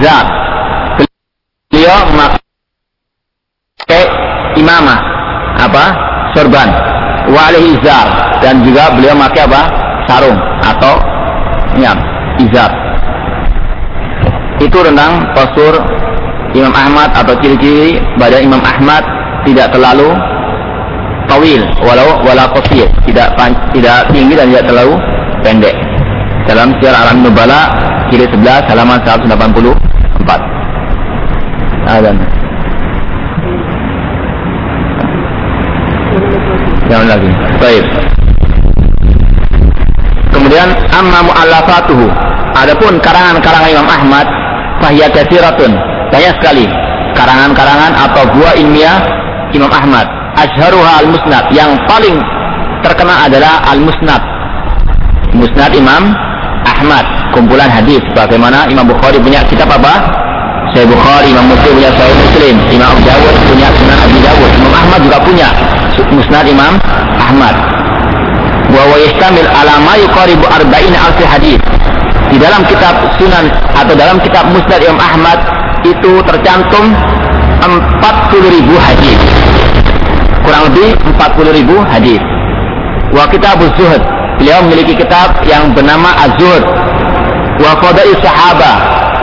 [1.73, 4.05] Beliau memakai
[4.57, 5.01] imamah
[5.61, 5.85] apa?
[6.33, 6.69] Sorban.
[7.33, 8.07] Wa izar
[8.43, 9.63] dan juga beliau memakai apa?
[10.09, 10.95] Sarung atau
[11.79, 11.95] ya,
[12.43, 12.71] izar.
[14.59, 15.75] Itu tentang postur
[16.53, 19.03] Imam Ahmad atau ciri-ciri badan Imam Ahmad
[19.49, 20.13] tidak terlalu
[21.33, 22.89] tawil walau wala qasir.
[23.09, 23.29] Tidak
[23.73, 24.95] tidak tinggi dan tidak terlalu
[25.41, 25.73] pendek.
[26.45, 27.61] Dalam Syiar Alam Nubala
[28.13, 29.73] kiri 11 halaman 184
[31.89, 32.17] Adan.
[36.91, 37.31] Jangan lagi.
[37.57, 37.85] Baik.
[40.29, 42.07] Kemudian amma mu'allafatuhu.
[42.53, 44.29] Adapun karangan-karangan Imam Ahmad
[44.85, 45.73] Fahiyah kasiratun.
[46.13, 46.69] Banyak sekali
[47.17, 49.01] Karangan-karangan atau buah ilmiah
[49.57, 51.45] Imam Ahmad Ashharuha al-musnad.
[51.53, 52.17] Yang paling
[52.81, 54.23] terkenal adalah al-musnad.
[55.37, 56.13] Musnad Imam
[56.65, 57.05] Ahmad.
[57.37, 58.01] Kumpulan hadis.
[58.17, 60.01] Bagaimana Imam Bukhari punya kitab apa?
[60.73, 62.55] Sahih Bukhari Imam Muslim punya Sahih Muslim.
[62.73, 64.51] Imam Abu Dawud punya Sunan Abi Dawud.
[64.57, 65.49] Imam Ahmad juga punya
[66.13, 66.73] Musnad Imam
[67.21, 67.55] Ahmad.
[68.73, 71.61] Wa wa yastamil ala ma yuqaribu arba'ina alf hadis.
[72.33, 75.37] Di dalam kitab Sunan atau dalam kitab Musnad Imam Ahmad
[75.85, 76.89] itu tercantum
[77.61, 79.21] 40 ribu hadis
[80.43, 82.23] kurang lebih 40 ribu hadis.
[83.15, 84.03] Wa kitab Zuhud.
[84.41, 86.65] Beliau memiliki kitab yang bernama Az-Zuhud.
[87.63, 88.73] Wa Fadail Sahaba.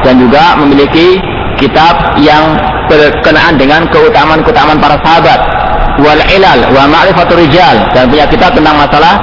[0.05, 1.19] Dan juga memiliki
[1.59, 2.55] kitab yang
[2.87, 5.39] berkenaan dengan keutamaan-keutamaan para sahabat.
[5.99, 7.75] Wal ilal wa ma'rifatul rijal.
[7.91, 9.19] Dan punya kitab tentang masalah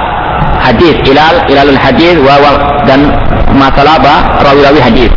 [0.61, 0.95] hadis.
[1.07, 2.51] Ilal ilalul hadis wa, wa
[2.85, 3.09] dan
[3.57, 4.15] masalah apa?
[4.45, 5.11] Rawi-rawi hadis.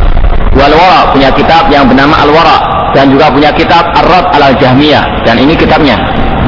[0.57, 1.13] Wal wara.
[1.13, 5.55] Punya kitab yang bernama al wara dan juga punya kitab ar-rad al jahmiyah dan ini
[5.55, 5.95] kitabnya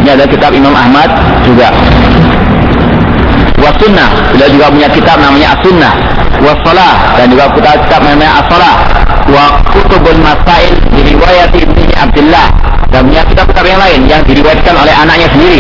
[0.04, 1.08] ini ada kitab Imam Ahmad
[1.48, 1.72] juga.
[3.84, 5.94] Sunnah beliau juga punya kitab namanya as-sunnah.
[6.64, 8.76] Salah dan juga punya kitab namanya as-salah
[9.28, 12.48] wa kutubul masail diriwayat Ibnu Abdullah
[12.92, 15.60] dan punya kitab-kitab yang lain yang diriwayatkan oleh anaknya sendiri.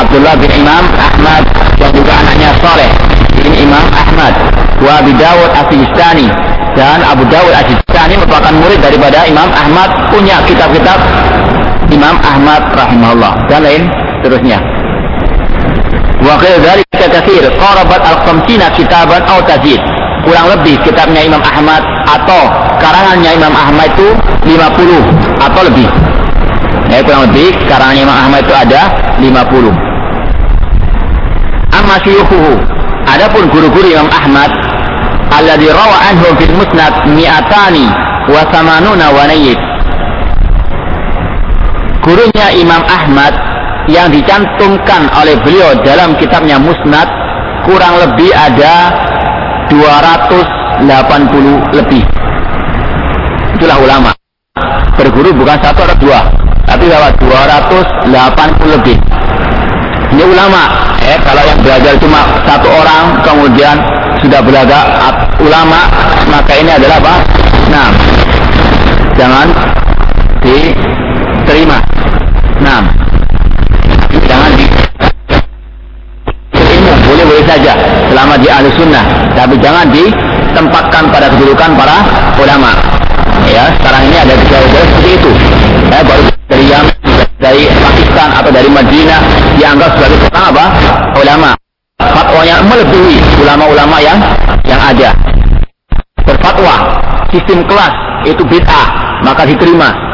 [0.00, 1.42] Abdullah bin Imam Ahmad
[1.76, 2.90] dan juga anaknya Saleh
[3.36, 4.32] bin Imam Ahmad.
[4.78, 6.28] Wa Abi Dawud As-Sistani.
[6.78, 9.90] Dan Abu Dawud As-Sistani merupakan murid daripada Imam Ahmad.
[10.14, 10.98] Punya kitab-kitab
[11.88, 13.82] Imam Ahmad rahimahullah dan lain
[14.20, 14.60] terusnya
[16.18, 19.78] Wa dzalika katsir qarabat al-khamsina kitaban aw tazid.
[20.26, 22.42] Kurang lebih kitabnya Imam Ahmad atau
[22.82, 24.08] karangannya Imam Ahmad itu
[24.44, 25.88] 50 atau lebih.
[26.90, 28.82] Ya, kurang lebih karangannya Imam Ahmad itu ada
[29.22, 29.72] 50.
[31.70, 32.54] Amma syuyukhuhu.
[33.08, 34.50] Adapun guru-guru Imam Ahmad
[35.32, 37.86] alladzi rawa anhum fil musnad mi'atani
[38.28, 39.67] wa samanuna wa nayyid.
[42.08, 43.36] Gurunya Imam Ahmad
[43.84, 47.04] yang dicantumkan oleh beliau dalam kitabnya Musnad
[47.68, 48.88] kurang lebih ada
[49.68, 50.88] 280
[51.76, 52.00] lebih.
[53.60, 54.10] Itulah ulama.
[54.96, 56.24] Berguru bukan satu atau dua,
[56.64, 58.96] tapi lewat 280 lebih.
[60.16, 60.64] Ini ulama.
[61.04, 63.76] Eh, kalau yang belajar cuma satu orang, kemudian
[64.24, 64.96] sudah belajar
[65.44, 65.92] ulama,
[66.32, 67.14] maka ini adalah apa?
[67.68, 67.88] Nah,
[69.12, 69.52] jangan
[71.48, 71.80] diterima.
[72.60, 72.84] Nah,
[74.28, 74.68] jangan di
[76.52, 77.72] ilmu boleh boleh saja.
[78.12, 79.04] Selama di ahli sunnah.
[79.32, 82.04] Tapi jangan ditempatkan pada kedudukan para
[82.36, 82.76] ulama.
[83.48, 85.30] Ya sekarang ini ada gejala-gejala seperti itu.
[85.88, 86.86] Ya baru dari yang
[87.40, 89.20] dari Pakistan atau dari Madinah
[89.56, 90.64] dianggap sebagai seorang apa?
[91.16, 91.50] Ulama.
[91.98, 94.20] Fatwanya melebihi ulama-ulama yang
[94.68, 95.16] yang ada.
[96.28, 96.74] Berfatwa
[97.32, 97.94] sistem kelas
[98.28, 98.86] itu bid'ah
[99.24, 100.07] maka diterima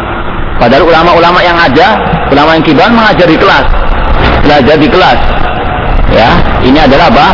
[0.59, 1.99] padahal ulama-ulama yang ada
[2.31, 3.67] ulama yang kibar mengajar di kelas.
[4.45, 5.19] Belajar di kelas.
[6.13, 6.31] Ya
[6.63, 7.27] ini adalah apa?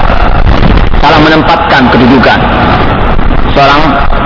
[1.00, 2.38] Salah menempatkan kedudukan.
[3.50, 3.80] Seorang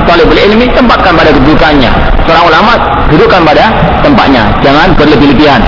[0.04, 1.90] talibul ilmi tempatkan pada kedudukannya.
[2.28, 2.72] Seorang ulama
[3.08, 3.64] dudukan pada
[4.04, 4.42] tempatnya.
[4.60, 5.62] Jangan berlebih-lebihan.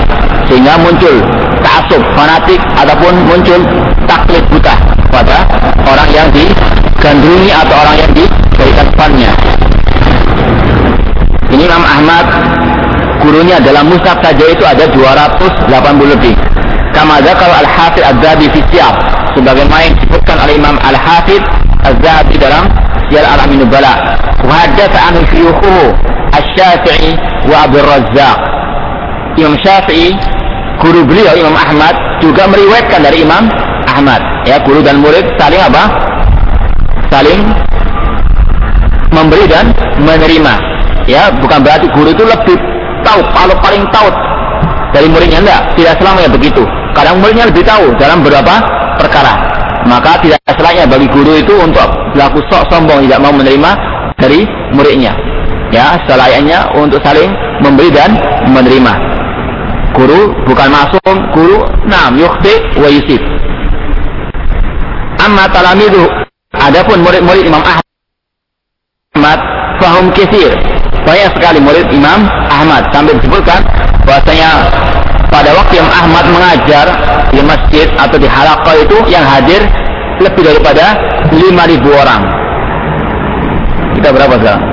[0.47, 1.19] Sehingga muncul
[1.59, 3.59] taksub fanatik ataupun muncul
[4.07, 4.75] taklid buta
[5.11, 5.43] pada
[5.83, 9.31] orang yang digandrungi atau orang yang diberikan fannya
[11.51, 12.25] ini Imam Ahmad
[13.21, 16.35] gurunya dalam musnad saja itu ada 280 lebih.
[16.95, 18.93] Kama zakar al-hafid az-zahabi fi siyar
[19.37, 21.43] sebagaimana disebutkan oleh Imam al-hafid
[21.85, 22.65] az-zahabi dalam
[23.09, 24.17] siyar al-amin nubala.
[24.41, 25.93] Wa haddatha anhu syuyukhuhu
[26.33, 27.11] asy-syafi'i
[27.49, 28.37] wa abdul razzaq.
[29.37, 30.17] Imam Syafi'i
[30.81, 33.45] guru beliau Imam Ahmad juga meriwayatkan dari Imam
[33.85, 34.21] Ahmad.
[34.49, 35.83] Ya guru dan murid saling apa?
[37.13, 37.41] Saling
[39.13, 39.69] memberi dan
[40.01, 40.53] menerima.
[41.05, 42.57] Ya bukan berarti guru itu lebih
[43.07, 44.11] tahu kalau paling tahu
[44.91, 46.63] dari muridnya enggak tidak selamanya begitu
[46.97, 48.57] Kadang muridnya lebih tahu dalam beberapa
[48.97, 49.37] perkara.
[49.85, 51.85] Maka tidak selayaknya bagi guru itu untuk
[52.17, 53.69] berlaku sok sombong tidak mau menerima
[54.17, 54.41] dari
[54.73, 55.13] muridnya.
[55.69, 57.29] Ya, selayaknya untuk saling
[57.61, 58.17] memberi dan
[58.49, 58.93] menerima.
[59.93, 63.21] Guru bukan masuk, guru nam yukhti wa yusif.
[65.21, 66.01] Amma talamidu
[66.57, 69.39] adapun murid-murid Imam Ahmad
[69.77, 70.49] fahum kisir.
[71.07, 73.63] Banyak sekali murid Imam Ahmad sampai disebutkan
[74.03, 74.67] bahwasanya
[75.31, 76.85] pada waktu yang Ahmad mengajar
[77.31, 79.63] di masjid atau di halaqah itu yang hadir
[80.19, 80.99] lebih daripada
[81.31, 82.21] 5.000 orang.
[83.95, 84.63] Kita berapa sekarang?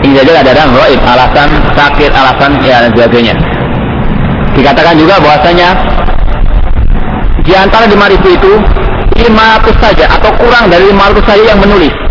[0.00, 3.34] Ini saja ada dalam roib, alasan sakit, alasan ya dan sebagainya.
[4.56, 5.68] Dikatakan juga bahwasanya
[7.44, 8.52] di antara 5.000 itu
[9.28, 12.07] 500 saja atau kurang dari 500 saja yang menulis.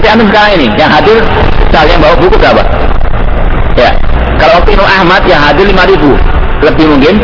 [0.00, 1.20] Seperti anda sekarang ini, yang hadir,
[1.68, 2.62] misalnya yang bawa buku berapa?
[3.76, 3.92] Ya,
[4.40, 7.14] kalau waktu Imam Ahmad yang hadir 5.000, lebih mungkin.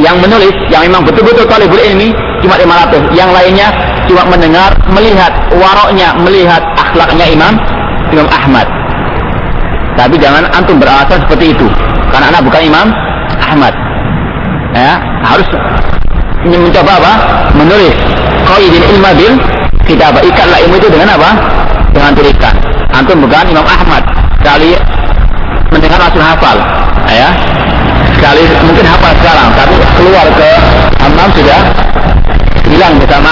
[0.00, 2.08] Yang menulis yang memang betul-betul talibul ilmi
[2.40, 3.68] cuma 500 yang lainnya
[4.08, 7.52] cuma mendengar melihat waroknya melihat akhlaknya Imam
[8.08, 8.64] Imam Ahmad.
[10.00, 11.68] Tapi jangan antum beralasan seperti itu
[12.08, 12.86] karena anak bukan Imam
[13.44, 13.76] Ahmad.
[14.72, 15.46] Ya harus
[16.48, 17.12] mencoba apa?
[17.60, 17.94] Menulis.
[18.48, 19.36] Qaidin ilma bil
[19.84, 21.30] kitab ikatlah ilmu itu dengan apa?
[21.92, 22.54] Dengan tulisan.
[22.90, 24.02] Antum bukan Imam Ahmad
[24.40, 24.74] kali
[25.70, 26.56] mendengar langsung hafal
[27.08, 27.30] ya.
[28.16, 30.50] Sekali mungkin hafal sekarang tapi keluar ke
[31.02, 31.60] hammam sudah
[32.70, 33.30] hilang bersama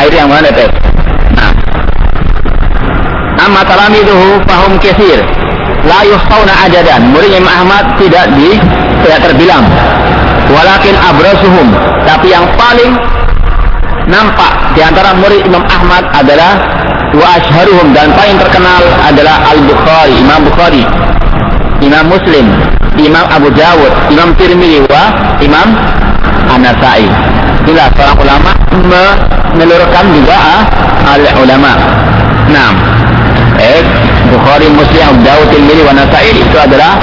[0.00, 0.70] air yang menetes
[1.36, 1.52] nah.
[3.42, 5.20] Amma talamiduhu fahum kesir.
[5.82, 7.10] La yuhsauna ajadan.
[7.10, 8.54] Murid Imam Ahmad tidak di
[9.02, 9.66] tidak terbilang.
[10.46, 11.74] Walakin abrasuhum.
[12.06, 12.94] Tapi yang paling
[14.10, 16.58] nampak di antara murid Imam Ahmad adalah
[17.12, 20.84] wa ashharuhum dan paling terkenal adalah Al-Bukhari Imam Bukhari
[21.82, 22.46] Imam Muslim
[23.00, 25.08] Imam Abu Dawud, Imam Tirmidzi wa
[25.40, 25.68] Imam
[26.52, 27.08] An-Nasai.
[27.64, 28.52] Inilah seorang ulama
[29.56, 30.62] menelurkan juga ah,
[31.16, 31.72] al ulama.
[32.52, 32.68] Nah,
[33.56, 33.80] eh,
[34.28, 37.00] Bukhari, Muslim, Abu Dawud, Tirmidzi wa Nasai itu adalah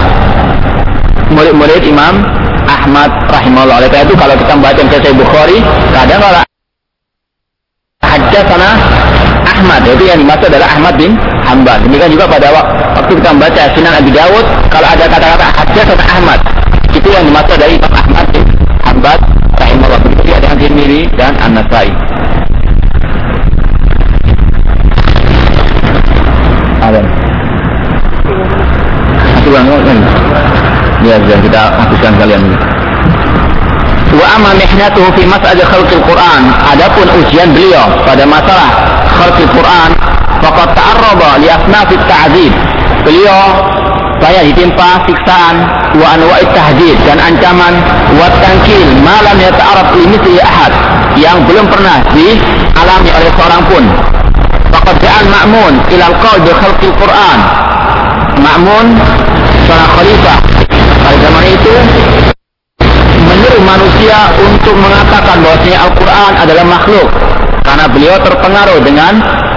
[1.33, 2.21] murid-murid Imam
[2.69, 3.81] Ahmad rahimahullah.
[3.81, 5.57] Oleh karena itu kalau kita membaca Sahih Bukhari,
[5.89, 6.48] kadang kalau
[8.49, 8.69] sana
[9.45, 11.77] Ahmad, itu yang dimaksud adalah Ahmad bin Hambal.
[11.83, 12.47] Demikian juga pada
[12.95, 16.39] waktu kita membaca Sinan Abi Dawud, kalau ada kata-kata Hadatsana Ahmad,
[16.95, 18.45] itu yang dimaksud dari Imam Ahmad bin
[18.81, 19.17] Hambal
[19.59, 19.99] rahimahullah.
[20.01, 21.89] Begitu dengan Tirmidzi dan An-Nasai.
[26.79, 27.01] Ada.
[29.19, 29.97] Satu kan?
[30.99, 32.68] Ya, sudah kita habiskan kalian ini.
[34.09, 36.41] Wa amma mihnatuhu fi mas'al khalqil Quran.
[36.73, 38.69] Adapun ujian beliau pada masalah
[39.21, 39.89] khalqil Quran,
[40.41, 42.53] faqad ta'arrada li asnafit ta'dzib.
[43.05, 43.41] Beliau
[44.19, 45.55] banyak ditimpa siksaan
[45.95, 47.73] wa anwa'it tahdid dan ancaman
[48.19, 50.73] wa tankil malam yata'arab li mithli ahad
[51.15, 53.83] yang belum pernah dialami oleh seorang pun.
[54.69, 57.39] Faqad ja'al Ma'mun ila al-qawl bi khalqil Quran.
[58.41, 58.85] Ma'mun
[59.69, 60.37] seorang khalifah
[61.05, 61.73] pada zaman itu
[63.39, 67.07] menyuruh manusia untuk mengatakan bahwasanya Al-Quran adalah makhluk.
[67.63, 69.13] Karena beliau terpengaruh dengan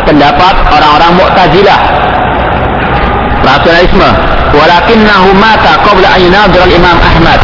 [0.07, 1.81] pendapat orang-orang Mu'tazilah.
[3.43, 4.11] Rasionalisme.
[4.55, 7.41] Walakinnahu mata qabla an yunadhir Imam Ahmad.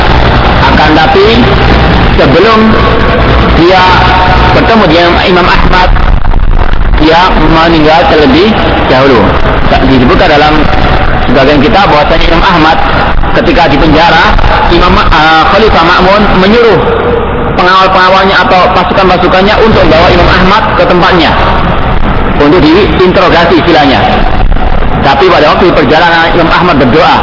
[0.63, 1.43] Akan tapi
[2.15, 2.59] sebelum
[3.59, 3.83] dia
[4.55, 5.91] bertemu dengan Imam Ahmad
[7.03, 8.55] dia meninggal terlebih
[8.87, 9.19] dahulu.
[9.91, 10.55] Disebutkan dalam
[11.27, 12.79] sebagian kita bahwasanya Imam Ahmad
[13.43, 14.35] ketika di penjara
[14.75, 16.79] Imam uh, Khalifah Ma'mun menyuruh
[17.55, 21.31] pengawal-pengawalnya atau pasukan-pasukannya untuk membawa Imam Ahmad ke tempatnya
[22.39, 23.99] untuk diinterogasi istilahnya.
[25.03, 27.17] Tapi pada waktu perjalanan Imam Ahmad berdoa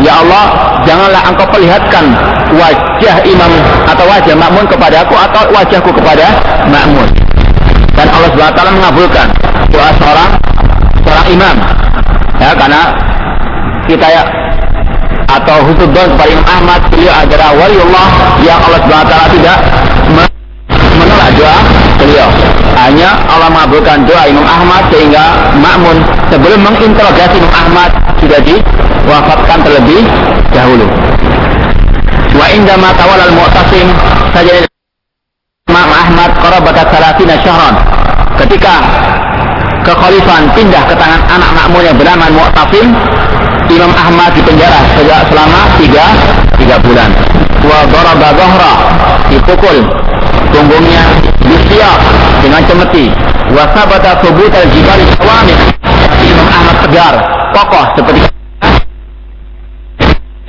[0.00, 0.44] Ya Allah
[0.88, 2.04] janganlah engkau perlihatkan
[2.56, 3.52] wajah imam
[3.84, 6.24] atau wajah makmun kepada aku atau wajahku kepada
[6.72, 7.04] makmun
[7.92, 9.28] dan Allah SWT mengabulkan
[9.68, 10.30] doa seorang
[11.04, 11.56] seorang imam.
[12.40, 12.82] Ya karena
[13.84, 14.22] kita ya
[15.30, 18.06] atau husnudon kepada Imam Ahmad beliau adalah waliullah
[18.42, 19.58] yang Allah SWT tidak
[20.98, 21.56] menolak doa
[22.00, 22.28] beliau.
[22.80, 25.24] Hanya Allah mengabulkan doa Imam Ahmad sehingga
[25.60, 25.96] makmun
[26.32, 30.02] sebelum menginterogasi Imam Ahmad sudah diwafatkan terlebih
[30.50, 30.86] dahulu.
[32.30, 33.86] Wa indama tawal al-mu'tasim
[34.32, 34.64] saja
[35.70, 37.74] Imam Ahmad qarabata salatina syahran.
[38.38, 38.74] Ketika
[39.84, 42.86] kekhalifahan pindah ke tangan anak makmun yang bernama Mu'tasim
[43.70, 46.06] Imam Ahmad dipenjara sejak selama tiga,
[46.58, 47.10] tiga bulan
[47.62, 48.72] wa daraba dhahra
[49.30, 49.78] dipukul
[50.50, 51.04] punggungnya
[51.38, 51.98] disiap
[52.42, 53.06] dengan cemeti
[53.54, 55.54] wa sabata subut al-jibal sawami
[56.26, 57.14] Imam Ahmad tegar
[57.54, 58.20] kokoh seperti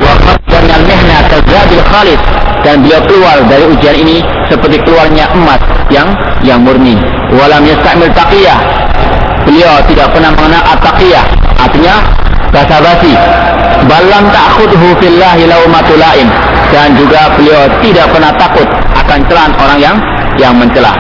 [0.02, 2.22] wa qaddan al-mihna kazad zahabil khalis
[2.62, 6.14] dan beliau keluar dari ujian ini seperti keluarnya emas yang
[6.46, 6.94] yang murni.
[7.34, 8.60] Walam yastamil taqiyah.
[9.50, 11.26] Beliau tidak pernah mengenal at-taqiyah.
[11.58, 11.96] Artinya
[12.52, 13.16] basa-basi.
[13.88, 16.28] Balam ta'khudhu fillahi laumatulaim.
[16.72, 18.64] Dan juga beliau tidak pernah takut
[18.96, 19.96] akan celaan orang yang
[20.40, 20.96] yang mencela.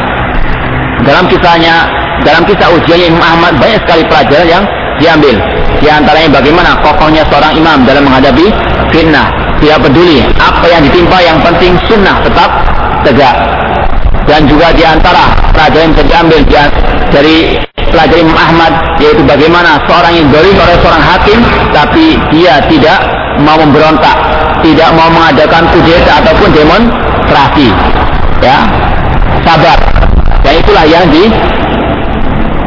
[1.08, 1.88] Dalam kisahnya,
[2.28, 4.64] dalam kisah ujiannya Imam Ahmad banyak sekali pelajaran yang
[5.00, 5.36] diambil.
[5.80, 8.52] Di antaranya bagaimana kokohnya seorang imam dalam menghadapi
[8.94, 9.32] fitnah.
[9.62, 12.50] Tidak peduli apa yang ditimpa, yang penting sunnah tetap
[13.06, 13.36] tegak.
[14.26, 16.40] Dan juga di antara pelajaran yang diambil
[17.10, 17.38] dari
[17.92, 21.40] pelajaran Imam Ahmad yaitu bagaimana seorang yang dolim oleh seorang hakim
[21.76, 23.00] tapi dia tidak
[23.44, 24.16] mau memberontak,
[24.64, 27.70] tidak mau mengadakan kudeta ataupun demonstrasi.
[28.42, 28.66] Ya,
[29.46, 29.78] sabar.
[30.42, 31.30] Dan itulah yang di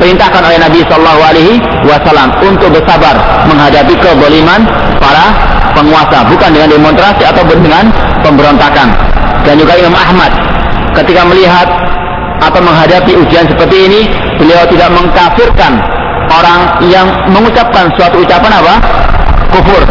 [0.05, 1.55] diperintahkan oleh Nabi Shallallahu Alaihi
[1.89, 3.16] Wasallam untuk bersabar
[3.49, 4.61] menghadapi keboliman
[5.01, 5.33] para
[5.72, 7.89] penguasa, bukan dengan demonstrasi atau dengan
[8.20, 8.93] pemberontakan.
[9.49, 10.29] Dan juga Imam Ahmad
[10.93, 11.64] ketika melihat
[12.43, 14.01] atau menghadapi ujian seperti ini,
[14.41, 15.72] beliau tidak mengkafirkan
[16.30, 18.74] orang yang mengucapkan suatu ucapan apa?
[19.53, 19.82] Kufur.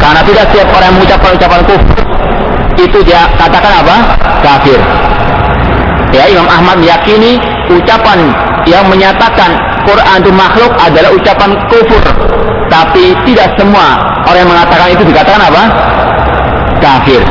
[0.00, 2.06] Karena tidak setiap orang yang mengucapkan ucapan kufur
[2.76, 3.96] itu dia katakan apa?
[4.44, 4.80] Kafir.
[6.12, 7.40] Ya, Imam Ahmad meyakini
[7.72, 8.32] ucapan
[8.68, 9.52] yang menyatakan
[9.84, 12.04] Quran itu makhluk adalah ucapan kufur.
[12.66, 15.62] Tapi tidak semua orang yang mengatakan itu dikatakan apa?
[16.82, 17.22] Kafir.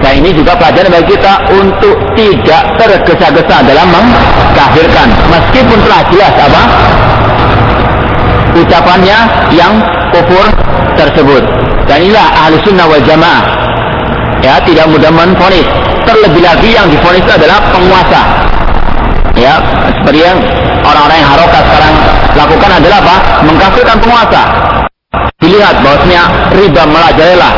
[0.00, 5.08] Dan ini juga pelajaran bagi kita untuk tidak tergesa-gesa dalam mengkafirkan.
[5.28, 6.62] Meskipun telah jelas apa?
[8.56, 9.18] Ucapannya
[9.52, 9.72] yang
[10.10, 10.46] kufur
[10.96, 11.42] tersebut.
[11.84, 13.44] Dan inilah ahli sunnah wal jamaah.
[14.40, 15.68] Ya, tidak mudah menfonis.
[16.08, 18.50] Terlebih lagi yang difonis adalah penguasa
[19.40, 19.56] ya
[19.88, 20.38] seperti yang
[20.84, 21.94] orang-orang yang harokat sekarang
[22.36, 23.16] lakukan adalah apa
[23.48, 24.42] mengkafirkan penguasa
[25.40, 26.22] dilihat bahwasanya
[26.54, 27.50] riba merajalela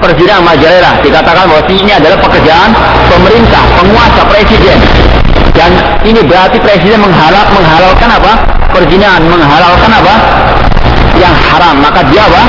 [0.00, 2.70] persidangan merajalela dikatakan bahwa ini adalah pekerjaan
[3.12, 4.78] pemerintah penguasa presiden.
[5.52, 5.70] Dan
[6.02, 8.32] ini berarti presiden menghalal menghalalkan apa?
[8.72, 10.14] Perjinahan menghalalkan apa?
[11.20, 12.42] Yang haram maka dia apa?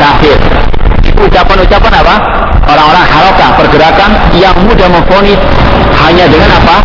[0.00, 0.38] Kafir.
[1.16, 2.14] Ucapan-ucapan apa?
[2.66, 5.38] Orang-orang harokat pergerakan yang mudah memfonis
[6.02, 6.76] hanya dengan apa?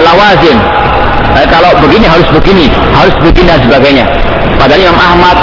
[0.00, 0.58] Ala wazin.
[1.38, 4.04] Eh, kalau begini harus begini, harus begini dan sebagainya.
[4.58, 5.36] Padahal Imam Ahmad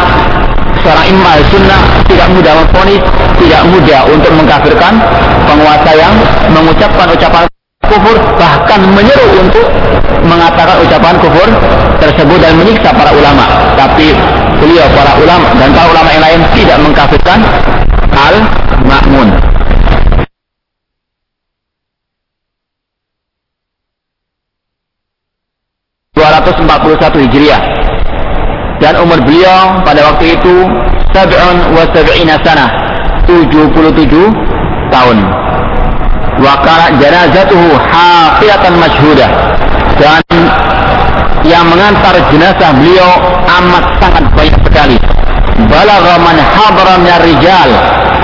[0.88, 3.03] seorang imam sunnah tidak mudah memfonis,
[3.43, 4.93] tidak mudah untuk mengkafirkan
[5.43, 6.15] penguasa yang
[6.55, 7.43] mengucapkan ucapan
[7.83, 9.67] kufur bahkan menyeru untuk
[10.23, 11.47] mengatakan ucapan kufur
[11.99, 13.75] tersebut dan menyiksa para ulama.
[13.75, 14.15] Tapi
[14.63, 17.39] beliau para ulama dan para ulama yang lain tidak mengkafirkan
[18.15, 19.29] al-ma'mun.
[26.17, 27.76] 241 Hijriah.
[28.78, 30.55] Dan umur beliau pada waktu itu
[31.15, 32.65] sab'un wa sab'ina sana
[33.25, 33.73] 77
[34.93, 35.17] tahun.
[36.38, 39.30] Wa kana janazatuhu hafiyatan masyhudah.
[39.97, 40.21] Dan
[41.41, 43.11] yang mengantar jenazah beliau
[43.49, 44.97] amat sangat banyak sekali.
[45.57, 46.38] Balagha man
[47.01, 47.69] min rijal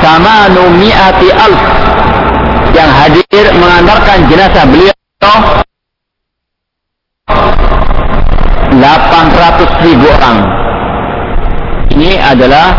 [0.06, 1.62] samanu mi'ati alf
[2.78, 4.94] yang hadir mengantarkan jenazah beliau
[8.80, 10.38] 800 ribu orang.
[11.94, 12.74] Ini adalah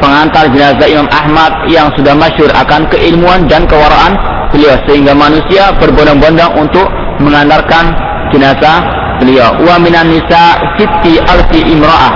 [0.00, 4.16] pengantar jenazah Imam Ahmad yang sudah masyur akan keilmuan dan kewaraan
[4.50, 6.86] beliau sehingga manusia berbondong-bondong untuk
[7.20, 7.94] mengantarkan
[8.30, 8.80] jenazah
[9.20, 9.50] beliau.
[9.60, 12.12] Wa minan nisa siti alfi imra'ah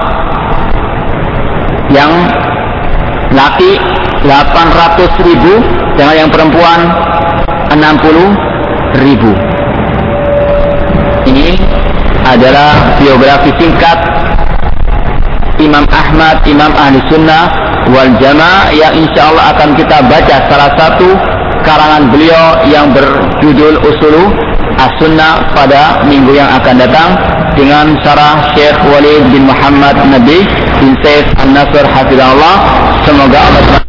[1.92, 2.11] yang
[3.34, 3.76] laki
[4.24, 5.53] 800 ribu
[5.99, 6.80] dengan yang perempuan
[7.74, 9.30] 60 ribu.
[11.28, 11.49] Ini
[12.25, 13.99] adalah biografi singkat
[15.61, 17.47] Imam Ahmad, Imam Ahli Sunnah
[17.93, 21.09] wal Jamaah yang insya Allah akan kita baca salah satu
[21.62, 24.25] karangan beliau yang berjudul Usulu
[24.75, 27.11] As-Sunnah pada minggu yang akan datang
[27.55, 30.43] dengan syarah Syekh Walid bin Muhammad Nabi
[30.83, 32.57] bin Saif An-Nasr Hafizahullah.
[33.07, 33.85] Semoga Allah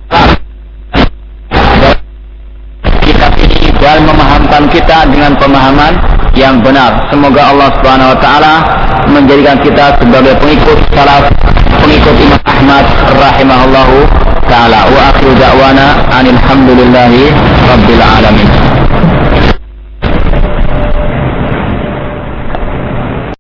[3.86, 5.94] dan memahamkan kita dengan pemahaman
[6.36, 7.08] yang benar.
[7.10, 8.54] Semoga Allah Subhanahu wa taala
[9.08, 11.32] menjadikan kita sebagai pengikut salaf
[11.80, 13.98] pengikut Imam Ahmad rahimahullahu
[14.52, 14.86] taala.
[14.92, 17.32] Wa akhiru da'wana anil hamdulillahi
[17.72, 18.75] rabbil alamin.